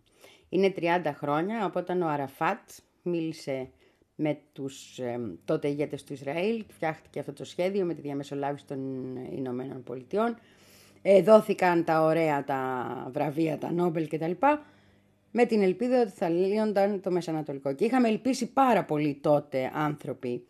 [0.50, 2.70] Είναι 30 χρόνια από όταν ο Αραφάτ
[3.02, 3.70] μίλησε
[4.16, 8.80] με τους ε, τότε ηγέτες του Ισραήλ, φτιάχτηκε αυτό το σχέδιο με τη διαμεσολάβηση των
[9.32, 10.38] Ηνωμένων Πολιτειών,
[11.02, 14.32] ε, δόθηκαν τα ωραία τα βραβεία, τα Νόμπελ κτλ.
[15.32, 17.74] Με την ελπίδα ότι θα λύονταν το Μεσανατολικό.
[17.74, 20.46] Και είχαμε ελπίσει πάρα πολύ τότε άνθρωποι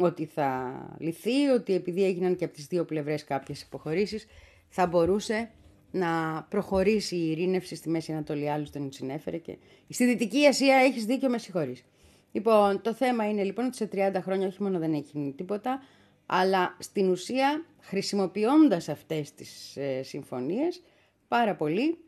[0.00, 4.26] ότι θα λυθεί, ότι επειδή έγιναν και από τις δύο πλευρές κάποιες υποχωρήσεις,
[4.68, 5.50] θα μπορούσε
[5.90, 8.50] να προχωρήσει η ειρήνευση στη Μέση Ανατολή.
[8.50, 9.56] Άλλους δεν συνέφερε και
[9.88, 11.84] στη Δυτική Ασία έχεις δίκιο, με συγχωρείς.
[12.32, 15.82] Λοιπόν, το θέμα είναι λοιπόν ότι σε 30 χρόνια όχι μόνο δεν έχει γίνει τίποτα,
[16.26, 20.82] αλλά στην ουσία χρησιμοποιώντας αυτές τις ε, συμφωνίες
[21.28, 21.98] πάρα πολλοί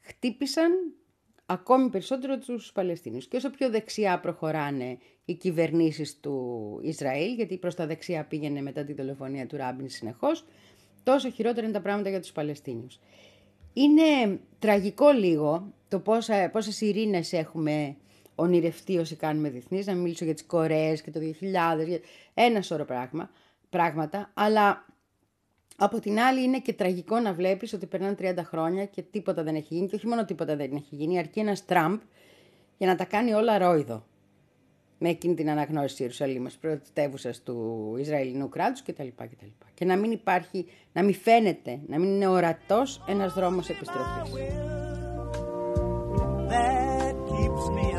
[0.00, 0.72] χτύπησαν
[1.46, 3.28] ακόμη περισσότερο τους Παλαιστίνιους.
[3.28, 4.98] Και όσο πιο δεξιά προχωράνε
[5.28, 10.44] οι κυβερνήσεις του Ισραήλ, γιατί προς τα δεξιά πήγαινε μετά τη δολοφονία του Ράμπιν συνεχώς,
[11.02, 12.98] τόσο χειρότερα είναι τα πράγματα για τους Παλαιστίνιους.
[13.72, 17.96] Είναι τραγικό λίγο το πόσα, πόσες ειρήνες έχουμε
[18.34, 22.00] ονειρευτεί όσοι κάνουμε διεθνείς, να μην μιλήσω για τις Κορέες και το 2000, για
[22.34, 23.30] ένα σώρο πράγμα,
[23.70, 24.86] πράγματα, αλλά
[25.76, 29.54] από την άλλη είναι και τραγικό να βλέπεις ότι περνάνε 30 χρόνια και τίποτα δεν
[29.54, 29.88] έχει γίνει.
[29.88, 32.00] Και όχι μόνο τίποτα δεν έχει γίνει, αρκεί ένας Τραμπ
[32.78, 34.07] για να τα κάνει όλα ρόιδο
[34.98, 39.08] με εκείνη την αναγνώριση της Ιερουσαλήμας, πρωτεύουσας του Ισραηλινού κράτους κτλ.
[39.16, 39.46] κτλ.
[39.74, 44.32] Και να μην υπάρχει, να μην φαίνεται, να μην είναι ορατός ένας δρόμος επιστροφής.
[46.48, 47.97] that keeps me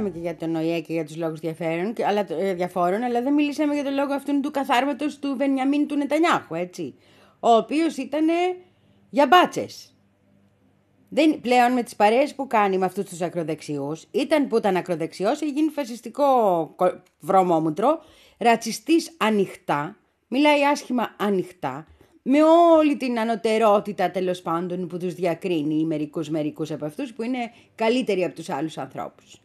[0.00, 3.22] Μιλήσαμε και για τον ΟΗΕ και για τους λόγους διαφέρον, και- αλλά, ε, διαφόρων, αλλά
[3.22, 6.94] δεν μιλήσαμε για τον λόγο αυτόν του καθάρματος του Βενιαμίν του Νετανιάχου, έτσι.
[7.40, 8.26] Ο οποίος ήταν
[9.10, 9.94] για μπάτσες.
[11.08, 15.40] Δεν, πλέον με τις παρέες που κάνει με αυτούς τους ακροδεξιούς, ήταν που ήταν ακροδεξιός,
[15.40, 16.24] έχει γίνει φασιστικό
[16.76, 18.00] κο- βρωμόμουτρο,
[18.38, 19.96] ρατσιστής ανοιχτά,
[20.28, 21.86] μιλάει άσχημα ανοιχτά,
[22.22, 27.52] με όλη την ανωτερότητα τέλος πάντων που τους διακρίνει μερικούς μερικούς από αυτούς που είναι
[27.74, 29.41] καλύτεροι από τους άλλους ανθρώπους.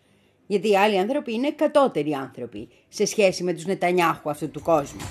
[0.48, 5.02] Γιατί οι άλλοι άνθρωποι είναι κατώτεροι άνθρωποι σε σχέση με τους Νετανιάχου αυτού του κόσμου.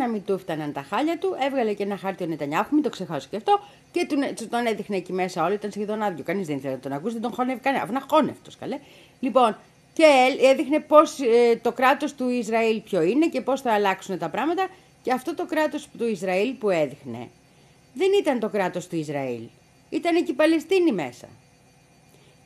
[0.00, 2.88] Να μην του έφταναν τα χάλια του, έβγαλε και ένα χάρτη ο Νετανιάχου, μην το
[2.90, 3.60] ξεχάσω και αυτό,
[3.92, 6.24] και του, του- τον έδειχνε εκεί μέσα όλοι, ήταν σχεδόν άδειο.
[6.24, 7.82] Κανείς δεν ήθελε να τον ακούσει, δεν τον χώνευε κανένα.
[7.82, 8.78] Αφού να χώνευτο, καλέ.
[9.20, 9.56] Λοιπόν,
[9.92, 10.04] και
[10.42, 11.16] έδειχνε πώς
[11.62, 14.66] το κράτος του Ισραήλ ποιο είναι και πώς θα αλλάξουν τα πράγματα.
[15.02, 17.28] Και αυτό το κράτος του Ισραήλ που έδειχνε
[17.94, 19.42] δεν ήταν το κράτος του Ισραήλ.
[19.90, 21.26] Ήταν εκεί οι Παλαιστίνοι μέσα.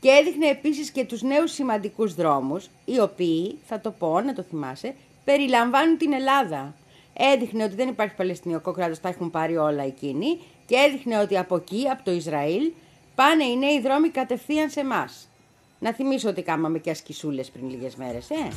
[0.01, 4.43] Και έδειχνε επίσης και τους νέους σημαντικούς δρόμους, οι οποίοι, θα το πω, να το
[4.43, 4.95] θυμάσαι,
[5.25, 6.75] περιλαμβάνουν την Ελλάδα.
[7.17, 11.57] Έδειχνε ότι δεν υπάρχει Παλαιστινιακό κράτος, τα έχουν πάρει όλα εκείνοι και έδειχνε ότι από
[11.57, 12.73] εκεί, από το Ισραήλ,
[13.15, 15.29] πάνε οι νέοι δρόμοι κατευθείαν σε εμάς.
[15.79, 18.49] Να θυμίσω ότι κάμαμε και ασκησούλες πριν λίγες μέρες, ε.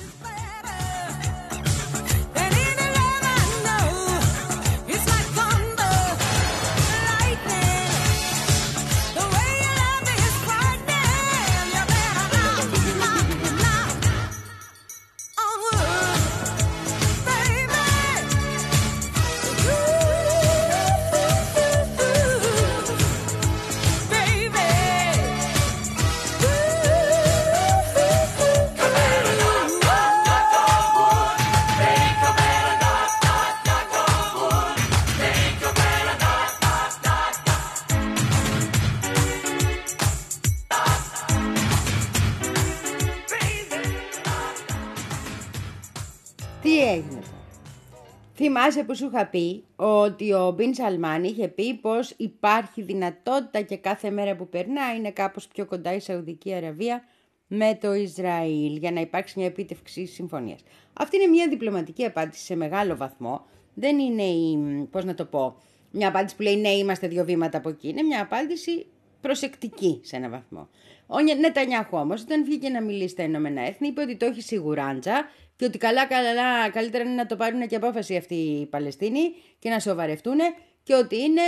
[48.59, 53.77] Θυμάσαι που σου είχα πει ότι ο Μπιν Σαλμάν είχε πει πως υπάρχει δυνατότητα και
[53.77, 57.03] κάθε μέρα που περνά είναι κάπως πιο κοντά η Σαουδική Αραβία
[57.47, 60.59] με το Ισραήλ για να υπάρξει μια επίτευξη συμφωνίας.
[60.93, 63.45] Αυτή είναι μια διπλωματική απάντηση σε μεγάλο βαθμό.
[63.73, 64.57] Δεν είναι η,
[64.91, 65.55] πώς να το πω,
[65.91, 67.87] μια απάντηση που λέει ναι είμαστε δύο βήματα από εκεί.
[67.87, 68.85] Είναι μια απάντηση
[69.21, 70.69] προσεκτική σε ένα βαθμό.
[71.07, 74.41] Ο Νε- Νετανιάχου όμως, όταν βγήκε να μιλήσει στα Ηνωμένα Έθνη, είπε ότι το έχει
[74.41, 79.33] σιγουράντζα και ότι καλά, καλά, καλύτερα είναι να το πάρουν και απόφαση αυτοί οι Παλαιστίνοι
[79.59, 80.37] και να σοβαρευτούν
[80.83, 81.41] και ότι είναι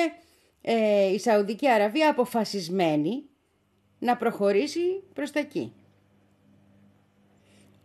[0.61, 3.23] ε, η Σαουδική Αραβία αποφασισμένη
[3.99, 5.73] να προχωρήσει προς τα εκεί.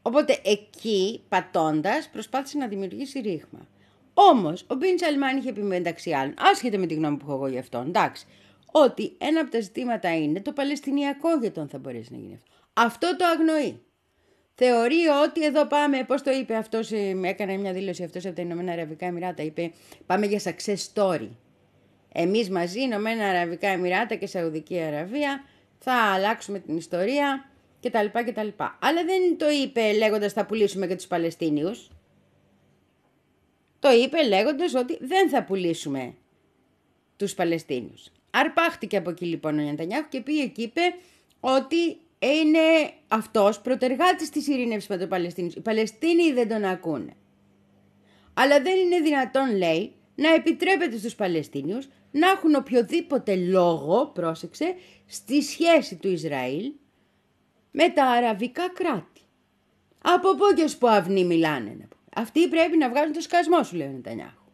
[0.03, 3.68] Οπότε εκεί, πατώντας, προσπάθησε να δημιουργήσει ρήγμα.
[4.14, 7.47] Όμως, ο Μπιν Σαλμάν είχε πει μεταξύ άλλων, άσχετα με τη γνώμη που έχω εγώ
[7.47, 8.27] γι' αυτό, εντάξει,
[8.66, 12.53] ότι ένα από τα ζητήματα είναι το Παλαιστινιακό για τον θα μπορέσει να γίνει αυτό.
[12.72, 13.83] Αυτό το αγνοεί.
[14.55, 18.43] Θεωρεί ότι εδώ πάμε, πώς το είπε αυτός, ε, έκανε μια δήλωση αυτός από τα
[18.43, 19.73] Ηνωμένα Αραβικά Εμμυράτα, είπε
[20.07, 21.29] πάμε για success story.
[22.13, 25.45] Εμείς μαζί, Ηνωμένα Αραβικά Εμμυράτα και Σαουδική Αραβία,
[25.79, 27.51] θα αλλάξουμε την ιστορία
[27.81, 28.07] κτλ.
[28.13, 28.49] κτλ.
[28.79, 31.91] Αλλά δεν το είπε λέγοντας θα πουλήσουμε και τους Παλαιστίνιους.
[33.79, 36.15] Το είπε λέγοντας ότι δεν θα πουλήσουμε
[37.17, 38.11] τους Παλαιστίνιους.
[38.31, 40.81] Αρπάχτηκε από εκεί λοιπόν ο Νιαντανιάχου και πήγε και είπε
[41.41, 41.97] ότι
[42.27, 45.55] είναι αυτός προτεργάτης της ειρήνευσης με τους Παλαιστίνιους.
[45.55, 47.16] Οι Παλαιστίνοι δεν τον ακούνε.
[48.35, 54.75] Αλλά δεν είναι δυνατόν, λέει, να επιτρέπεται στους Παλαιστίνιους να έχουν οποιοδήποτε λόγο, πρόσεξε,
[55.07, 56.72] στη σχέση του Ισραήλ
[57.70, 59.20] με τα αραβικά κράτη.
[60.03, 61.70] Από πού και ως που αυνή μιλάνε.
[61.70, 62.03] να πούμε.
[62.16, 64.45] Αυτοί πρέπει να βγάζουν το σκασμό σου, λέει ο Νετανιάχου.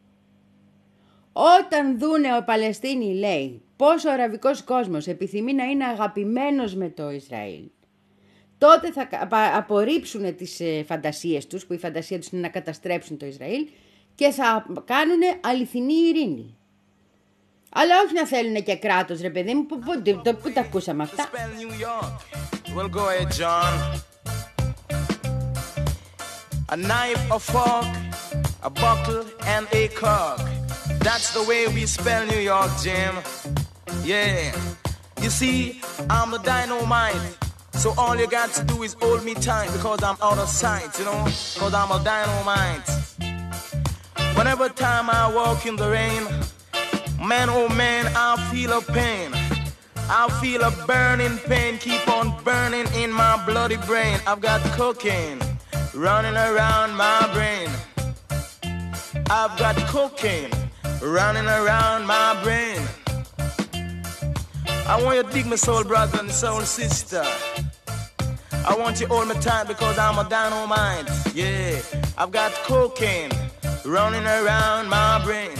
[1.33, 7.09] Όταν δούνε ο Παλαιστίνοι, λέει, πόσο ο αραβικός κόσμος επιθυμεί να είναι αγαπημένος με το
[7.11, 7.63] Ισραήλ,
[8.57, 13.17] τότε θα απα- απορρίψουν τις ε, φαντασίες τους, που η φαντασία τους είναι να καταστρέψουν
[13.17, 13.67] το Ισραήλ,
[14.15, 16.57] και θα κάνουν αληθινή ειρήνη.
[17.69, 21.03] Αλλά όχι να θέλουν και κράτος, ρε παιδί μου, πού, πού, πού, πού τα ακούσαμε
[21.03, 21.29] αυτά.
[21.29, 22.15] Spell New York.
[22.75, 23.73] Well, go ahead, John.
[26.75, 27.91] A knife, a fork,
[28.69, 29.23] a buckle,
[29.55, 30.39] and a cork.
[31.07, 33.13] That's the way we spell New York, Jim.
[34.03, 34.55] Yeah.
[35.21, 37.37] You see, I'm the dynamite.
[37.73, 40.97] So all you got to do is hold me tight because I'm out of sight,
[40.99, 41.23] you know?
[41.25, 42.89] Because I'm a dynamite.
[44.35, 46.23] Whenever time I walk in the rain,
[47.27, 49.31] man, oh man, I feel a pain.
[50.09, 54.19] I feel a burning pain keep on burning in my bloody brain.
[54.27, 55.39] I've got cocaine
[55.93, 57.69] running around my brain.
[59.29, 60.51] I've got cocaine
[61.01, 62.81] running around my brain.
[64.91, 67.23] I want you to dig my soul brother and soul sister.
[68.67, 71.09] I want you all me time because I'm a dynamite.
[71.33, 71.79] Yeah,
[72.17, 73.31] I've got cocaine
[73.85, 75.55] running around my brain.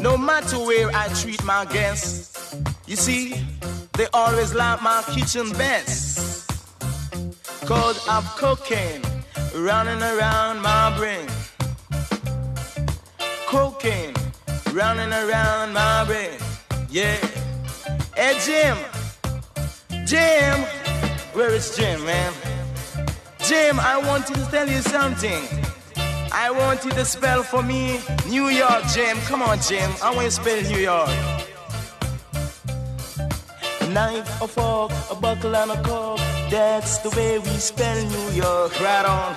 [0.00, 2.56] No matter where I treat my guests,
[2.88, 3.46] you see,
[3.92, 6.50] they always like my kitchen best.
[7.66, 9.02] Cause I've cocaine
[9.54, 11.28] running around my brain.
[13.46, 14.19] Cocaine
[14.72, 16.38] running around my brain.
[16.88, 17.16] Yeah.
[18.14, 18.76] Hey, Jim.
[20.06, 20.60] Jim.
[21.32, 22.32] Where is Jim, man?
[23.40, 25.42] Jim, I wanted to tell you something.
[26.32, 29.16] I want you to spell for me New York, Jim.
[29.28, 29.90] Come on, Jim.
[30.02, 31.10] I want you to spell New York.
[33.80, 36.20] A knife, a fork, a buckle, and a cork.
[36.50, 38.78] That's the way we spell New York.
[38.80, 39.34] Right on.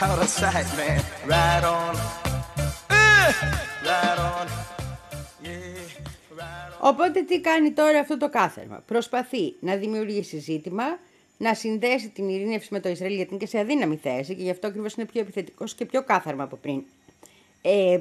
[0.00, 1.04] Out of sight, man.
[1.26, 1.96] Right on.
[2.90, 3.32] Uh,
[6.84, 8.82] Οπότε τι κάνει τώρα αυτό το κάθερμα.
[8.86, 10.84] Προσπαθεί να δημιουργήσει ζήτημα,
[11.38, 14.50] να συνδέσει την ειρήνευση με το Ισραήλ γιατί είναι και σε αδύναμη θέση και γι'
[14.50, 16.82] αυτό ακριβώς είναι πιο επιθετικός και πιο κάθαρμα από πριν.
[17.62, 17.98] Ε,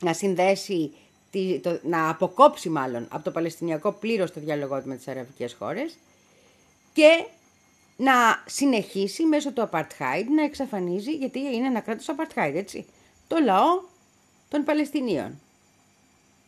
[0.00, 0.92] να συνδέσει,
[1.30, 5.54] τη, το, να αποκόψει μάλλον από το Παλαιστινιακό πλήρως το διάλογό του με τις αραβικές
[5.58, 5.98] χώρες
[6.92, 7.24] και
[7.96, 8.12] να
[8.46, 12.86] συνεχίσει μέσω του Apartheid να εξαφανίζει, γιατί είναι ένα κράτος Apartheid, έτσι,
[13.28, 13.82] το λαό
[14.48, 15.38] των Παλαιστινίων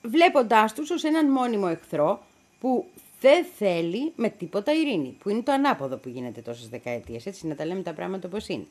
[0.02, 2.22] βλέποντάς τους ως έναν μόνιμο εχθρό
[2.60, 2.86] που
[3.20, 7.54] δεν θέλει με τίποτα ειρήνη, που είναι το ανάποδο που γίνεται τόσες δεκαετίες, έτσι, να
[7.54, 8.66] τα λέμε τα πράγματα όπως είναι.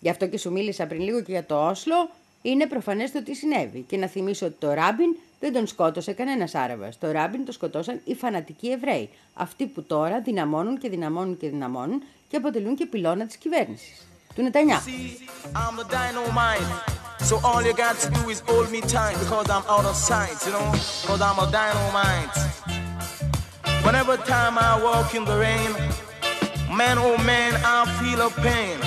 [0.00, 2.10] Γι' αυτό και σου μίλησα πριν λίγο και για το Όσλο,
[2.42, 3.84] είναι προφανές το τι συνέβη.
[3.88, 6.98] Και να θυμίσω ότι το Ράμπιν δεν τον σκότωσε κανένας Άραβας.
[6.98, 9.08] Το Ράμπιν το σκοτώσαν οι φανατικοί Εβραίοι.
[9.34, 14.06] Αυτοί που τώρα δυναμώνουν και δυναμώνουν και δυναμώνουν και αποτελούν και πυλώνα της κυβέρνησης.
[14.34, 14.90] Του Νετανιάχου.
[17.22, 20.36] So all you got to do is hold me tight because I'm out of sight,
[20.46, 20.72] you know?
[20.72, 22.36] Because I'm a dynamite.
[23.84, 25.72] Whenever time I walk in the rain,
[26.76, 28.78] man, oh man, I feel a pain.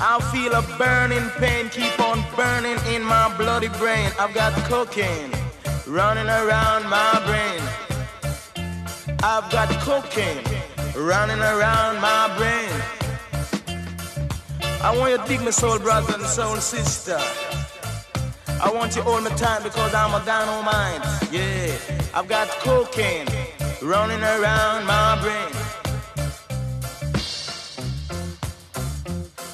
[0.00, 4.10] I feel a burning pain keep on burning in my bloody brain.
[4.18, 5.30] I've got cocaine
[5.86, 7.62] running around my brain.
[9.22, 10.44] I've got cocaine
[10.96, 12.61] running around my brain.
[14.84, 17.16] I want you to dig my soul brother and soul sister.
[18.60, 21.00] I want you all the time because I'm a dynamite.
[21.30, 21.76] Yeah,
[22.12, 23.28] I've got cocaine
[23.80, 25.52] running around my brain.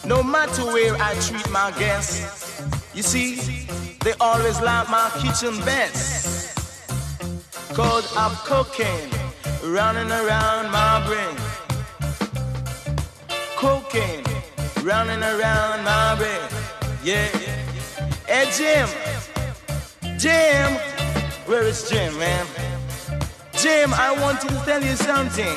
[0.06, 2.62] No matter where I treat my guests,
[2.94, 3.34] you see,
[4.02, 6.56] they always like my kitchen best.
[7.74, 9.10] Cause I'm cocaine
[9.62, 11.36] running around my brain.
[13.56, 14.24] Cocaine
[14.88, 16.40] running around my brain.
[17.04, 17.28] Yeah.
[18.26, 18.88] Hey Jim,
[20.18, 20.72] Jim,
[21.44, 22.46] where is Jim, man?
[23.52, 25.56] Jim, I want to tell you something.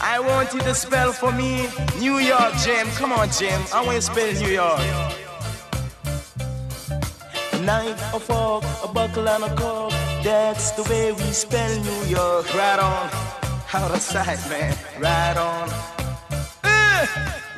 [0.00, 1.68] I want you to spell for me
[2.00, 2.88] New York, Jim.
[2.98, 3.62] Come on, Jim.
[3.72, 4.80] I want you to spell New York.
[7.52, 9.92] A knife, a fork, a buckle, and a cork.
[10.24, 12.52] That's the way we spell New York.
[12.54, 13.08] Right on.
[13.72, 14.76] Out of sight, man.
[14.98, 15.68] Right on.
[16.64, 17.51] Right on.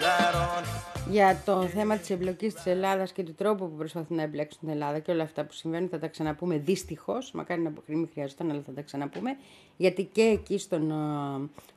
[1.10, 4.68] Για το θέμα της εμπλοκής της Ελλάδας και του τρόπου που προσπαθούν να εμπλέξουν την
[4.68, 8.62] Ελλάδα και όλα αυτά που συμβαίνουν θα τα ξαναπούμε δυστυχώς, μακάρι να μην χρειαζόταν αλλά
[8.66, 9.36] θα τα ξαναπούμε,
[9.76, 10.94] γιατί και εκεί στον ε,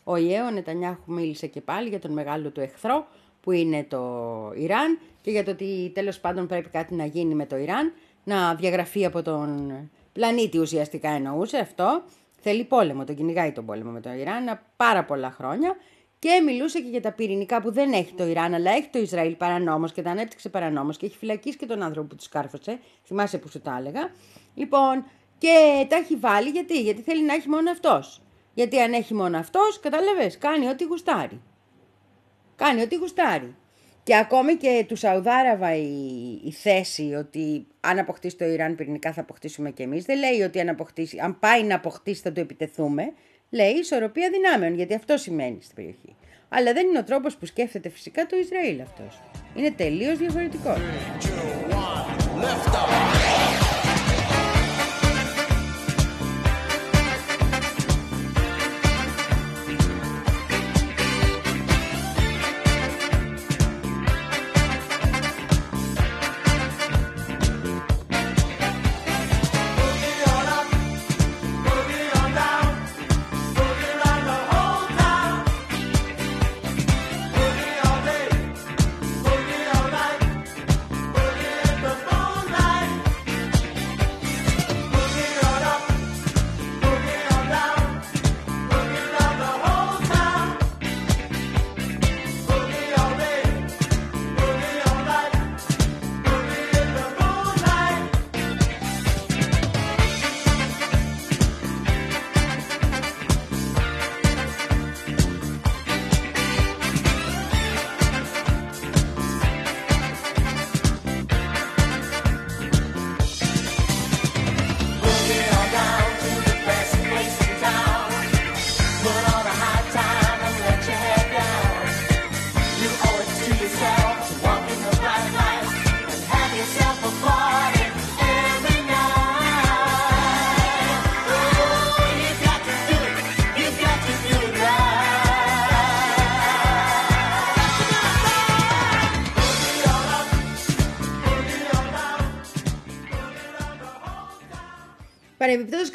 [0.04, 3.08] ΟΗΕ ο Νετανιάχου μίλησε και πάλι για τον μεγάλο του εχθρό
[3.42, 4.02] που είναι το
[4.56, 8.56] Ιράν και για το ότι τέλος πάντων πρέπει κάτι να γίνει με το Ιράν, να
[8.56, 9.72] διαγραφεί από τον
[10.14, 12.02] πλανήτη ουσιαστικά εννοούσε αυτό.
[12.42, 15.76] Θέλει πόλεμο, τον κυνηγάει τον πόλεμο με το Ιράν πάρα πολλά χρόνια
[16.20, 19.36] και μιλούσε και για τα πυρηνικά που δεν έχει το Ιράν, αλλά έχει το Ισραήλ
[19.36, 22.80] παρανόμως και τα ανέπτυξε παρανόμως και έχει φυλακίσει και τον άνθρωπο που του κάρφωσε.
[23.06, 24.12] Θυμάσαι που σου τα έλεγα.
[24.54, 25.06] Λοιπόν,
[25.38, 28.22] και τα έχει βάλει γιατί, γιατί θέλει να έχει μόνο αυτός.
[28.54, 31.42] Γιατί αν έχει μόνο αυτός, κατάλαβες, κάνει ό,τι γουστάρει.
[32.56, 33.56] Κάνει ό,τι γουστάρει.
[34.04, 35.92] Και ακόμη και του Σαουδάραβα η,
[36.44, 40.60] η θέση ότι αν αποκτήσει το Ιράν πυρηνικά θα αποκτήσουμε κι εμείς, δεν λέει ότι
[40.60, 43.14] αν, αποκτήσει, αν πάει να αποκτήσει θα το επιτεθούμε,
[43.50, 46.16] λέει ισορροπία δυνάμεων, γιατί αυτό σημαίνει στην περιοχή.
[46.50, 49.22] Αλλά δεν είναι ο τρόπος που σκέφτεται φυσικά το Ισραήλ αυτός.
[49.56, 50.78] Είναι τελείως διαφορετικός.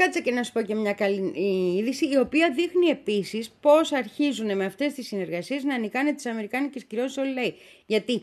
[0.03, 1.33] Κάτσε και να σου πω και μια καλή
[1.79, 6.85] είδηση, η οποία δείχνει επίσης πώς αρχίζουν με αυτές τις συνεργασίες να νικάνε τις Αμερικάνικες
[6.85, 7.55] κυρώσεις όλοι λέει.
[7.87, 8.23] Γιατί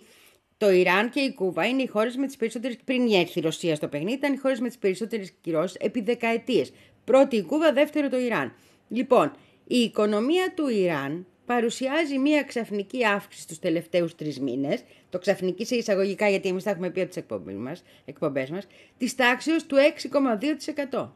[0.57, 2.77] το Ιράν και η Κούβα είναι οι χώρες με τις περισσότερες.
[2.85, 6.71] Πριν έρθει η Ρωσία στο παιχνίδι, ήταν οι χώρες με τις περισσότερες κυρώσεις επί δεκαετίες.
[7.03, 8.53] Πρώτη η Κούβα, δεύτερο το Ιράν.
[8.89, 9.31] Λοιπόν,
[9.67, 15.75] η οικονομία του Ιράν παρουσιάζει μία ξαφνική αύξηση τους τελευταίους τρεις μήνες, το ξαφνική σε
[15.75, 18.67] εισαγωγικά γιατί εμείς τα έχουμε πει από τις εκπομπές μας, εκπομπές μας,
[18.97, 21.13] της τάξεως του 6,2%.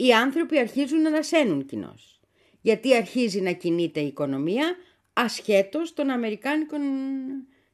[0.00, 2.20] Οι άνθρωποι αρχίζουν να ανασένουν κοινώς.
[2.60, 4.76] Γιατί αρχίζει να κινείται η οικονομία
[5.12, 6.80] ασχέτως των Αμερικάνικων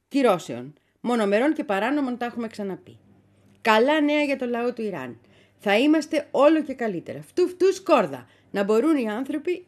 [0.08, 0.74] κυρώσεων.
[1.00, 2.98] Μονομερών και παράνομων τα έχουμε ξαναπεί.
[3.60, 5.20] Καλά νέα για το λαό του Ιράν.
[5.58, 7.22] Θα είμαστε όλο και καλύτερα.
[7.22, 8.26] Φτου φτου σκόρδα.
[8.50, 9.66] Να μπορούν οι άνθρωποι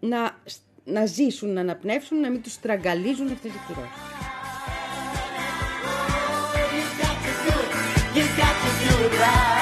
[0.00, 0.42] να,
[0.84, 4.30] να ζήσουν, να αναπνεύσουν, να μην τους στραγγαλίζουν αυτές οι κυρώσεις.
[8.14, 9.61] Boogie on down, boogie around the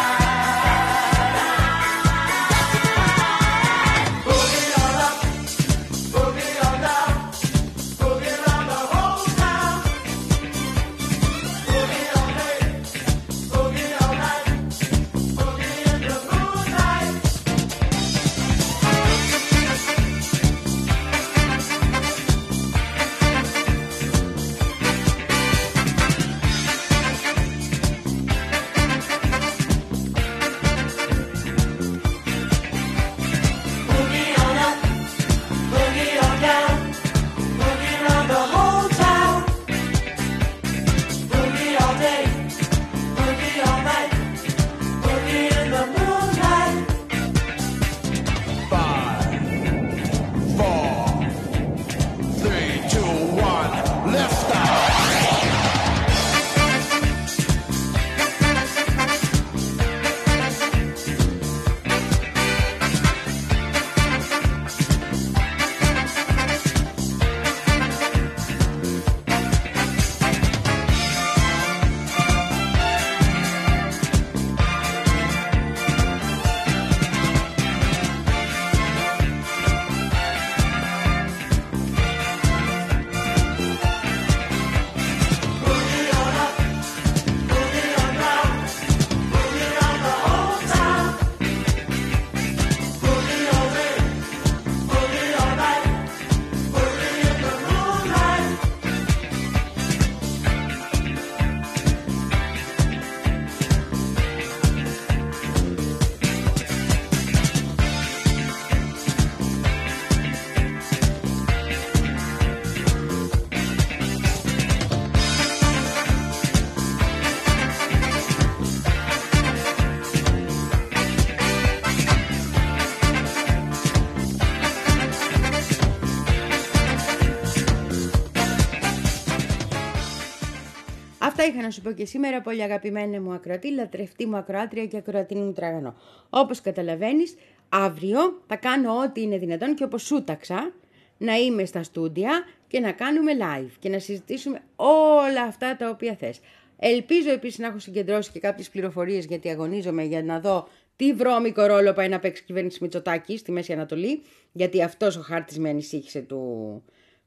[131.60, 135.40] είχα να σου πω και σήμερα, πολύ αγαπημένη μου ακροατή, λατρευτή μου ακροάτρια και ακροατίνη
[135.40, 135.94] μου τραγανό.
[136.30, 137.34] Όπως καταλαβαίνεις,
[137.68, 140.72] αύριο θα κάνω ό,τι είναι δυνατόν και όπως σούταξα,
[141.18, 146.14] να είμαι στα στούντια και να κάνουμε live και να συζητήσουμε όλα αυτά τα οποία
[146.14, 146.40] θες.
[146.78, 151.66] Ελπίζω επίσης να έχω συγκεντρώσει και κάποιες πληροφορίες γιατί αγωνίζομαι για να δω τι βρώμικο
[151.66, 155.68] ρόλο πάει να παίξει η κυβέρνηση Μητσοτάκη στη Μέση Ανατολή, γιατί αυτός ο χάρτης με
[155.68, 156.82] ανησύχησε του,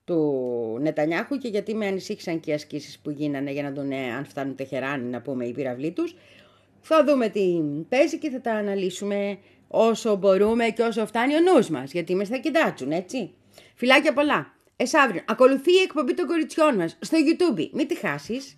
[0.05, 4.13] του Νετανιάχου και γιατί με ανησύχησαν και οι ασκήσεις που γίνανε για να τον, ε,
[4.13, 6.15] αν φτάνουν τεχεράνι, να πούμε, οι πυραυλοί τους.
[6.81, 9.37] Θα δούμε τι παίζει και θα τα αναλύσουμε
[9.67, 13.33] όσο μπορούμε και όσο φτάνει ο νους μας, γιατί είμαστε στα κοιτάτσουν, έτσι.
[13.75, 14.53] Φιλάκια πολλά.
[14.75, 17.69] Εσάβριο, ακολουθεί η εκπομπή των κοριτσιών μας στο YouTube.
[17.71, 18.55] Μην τη χάσεις.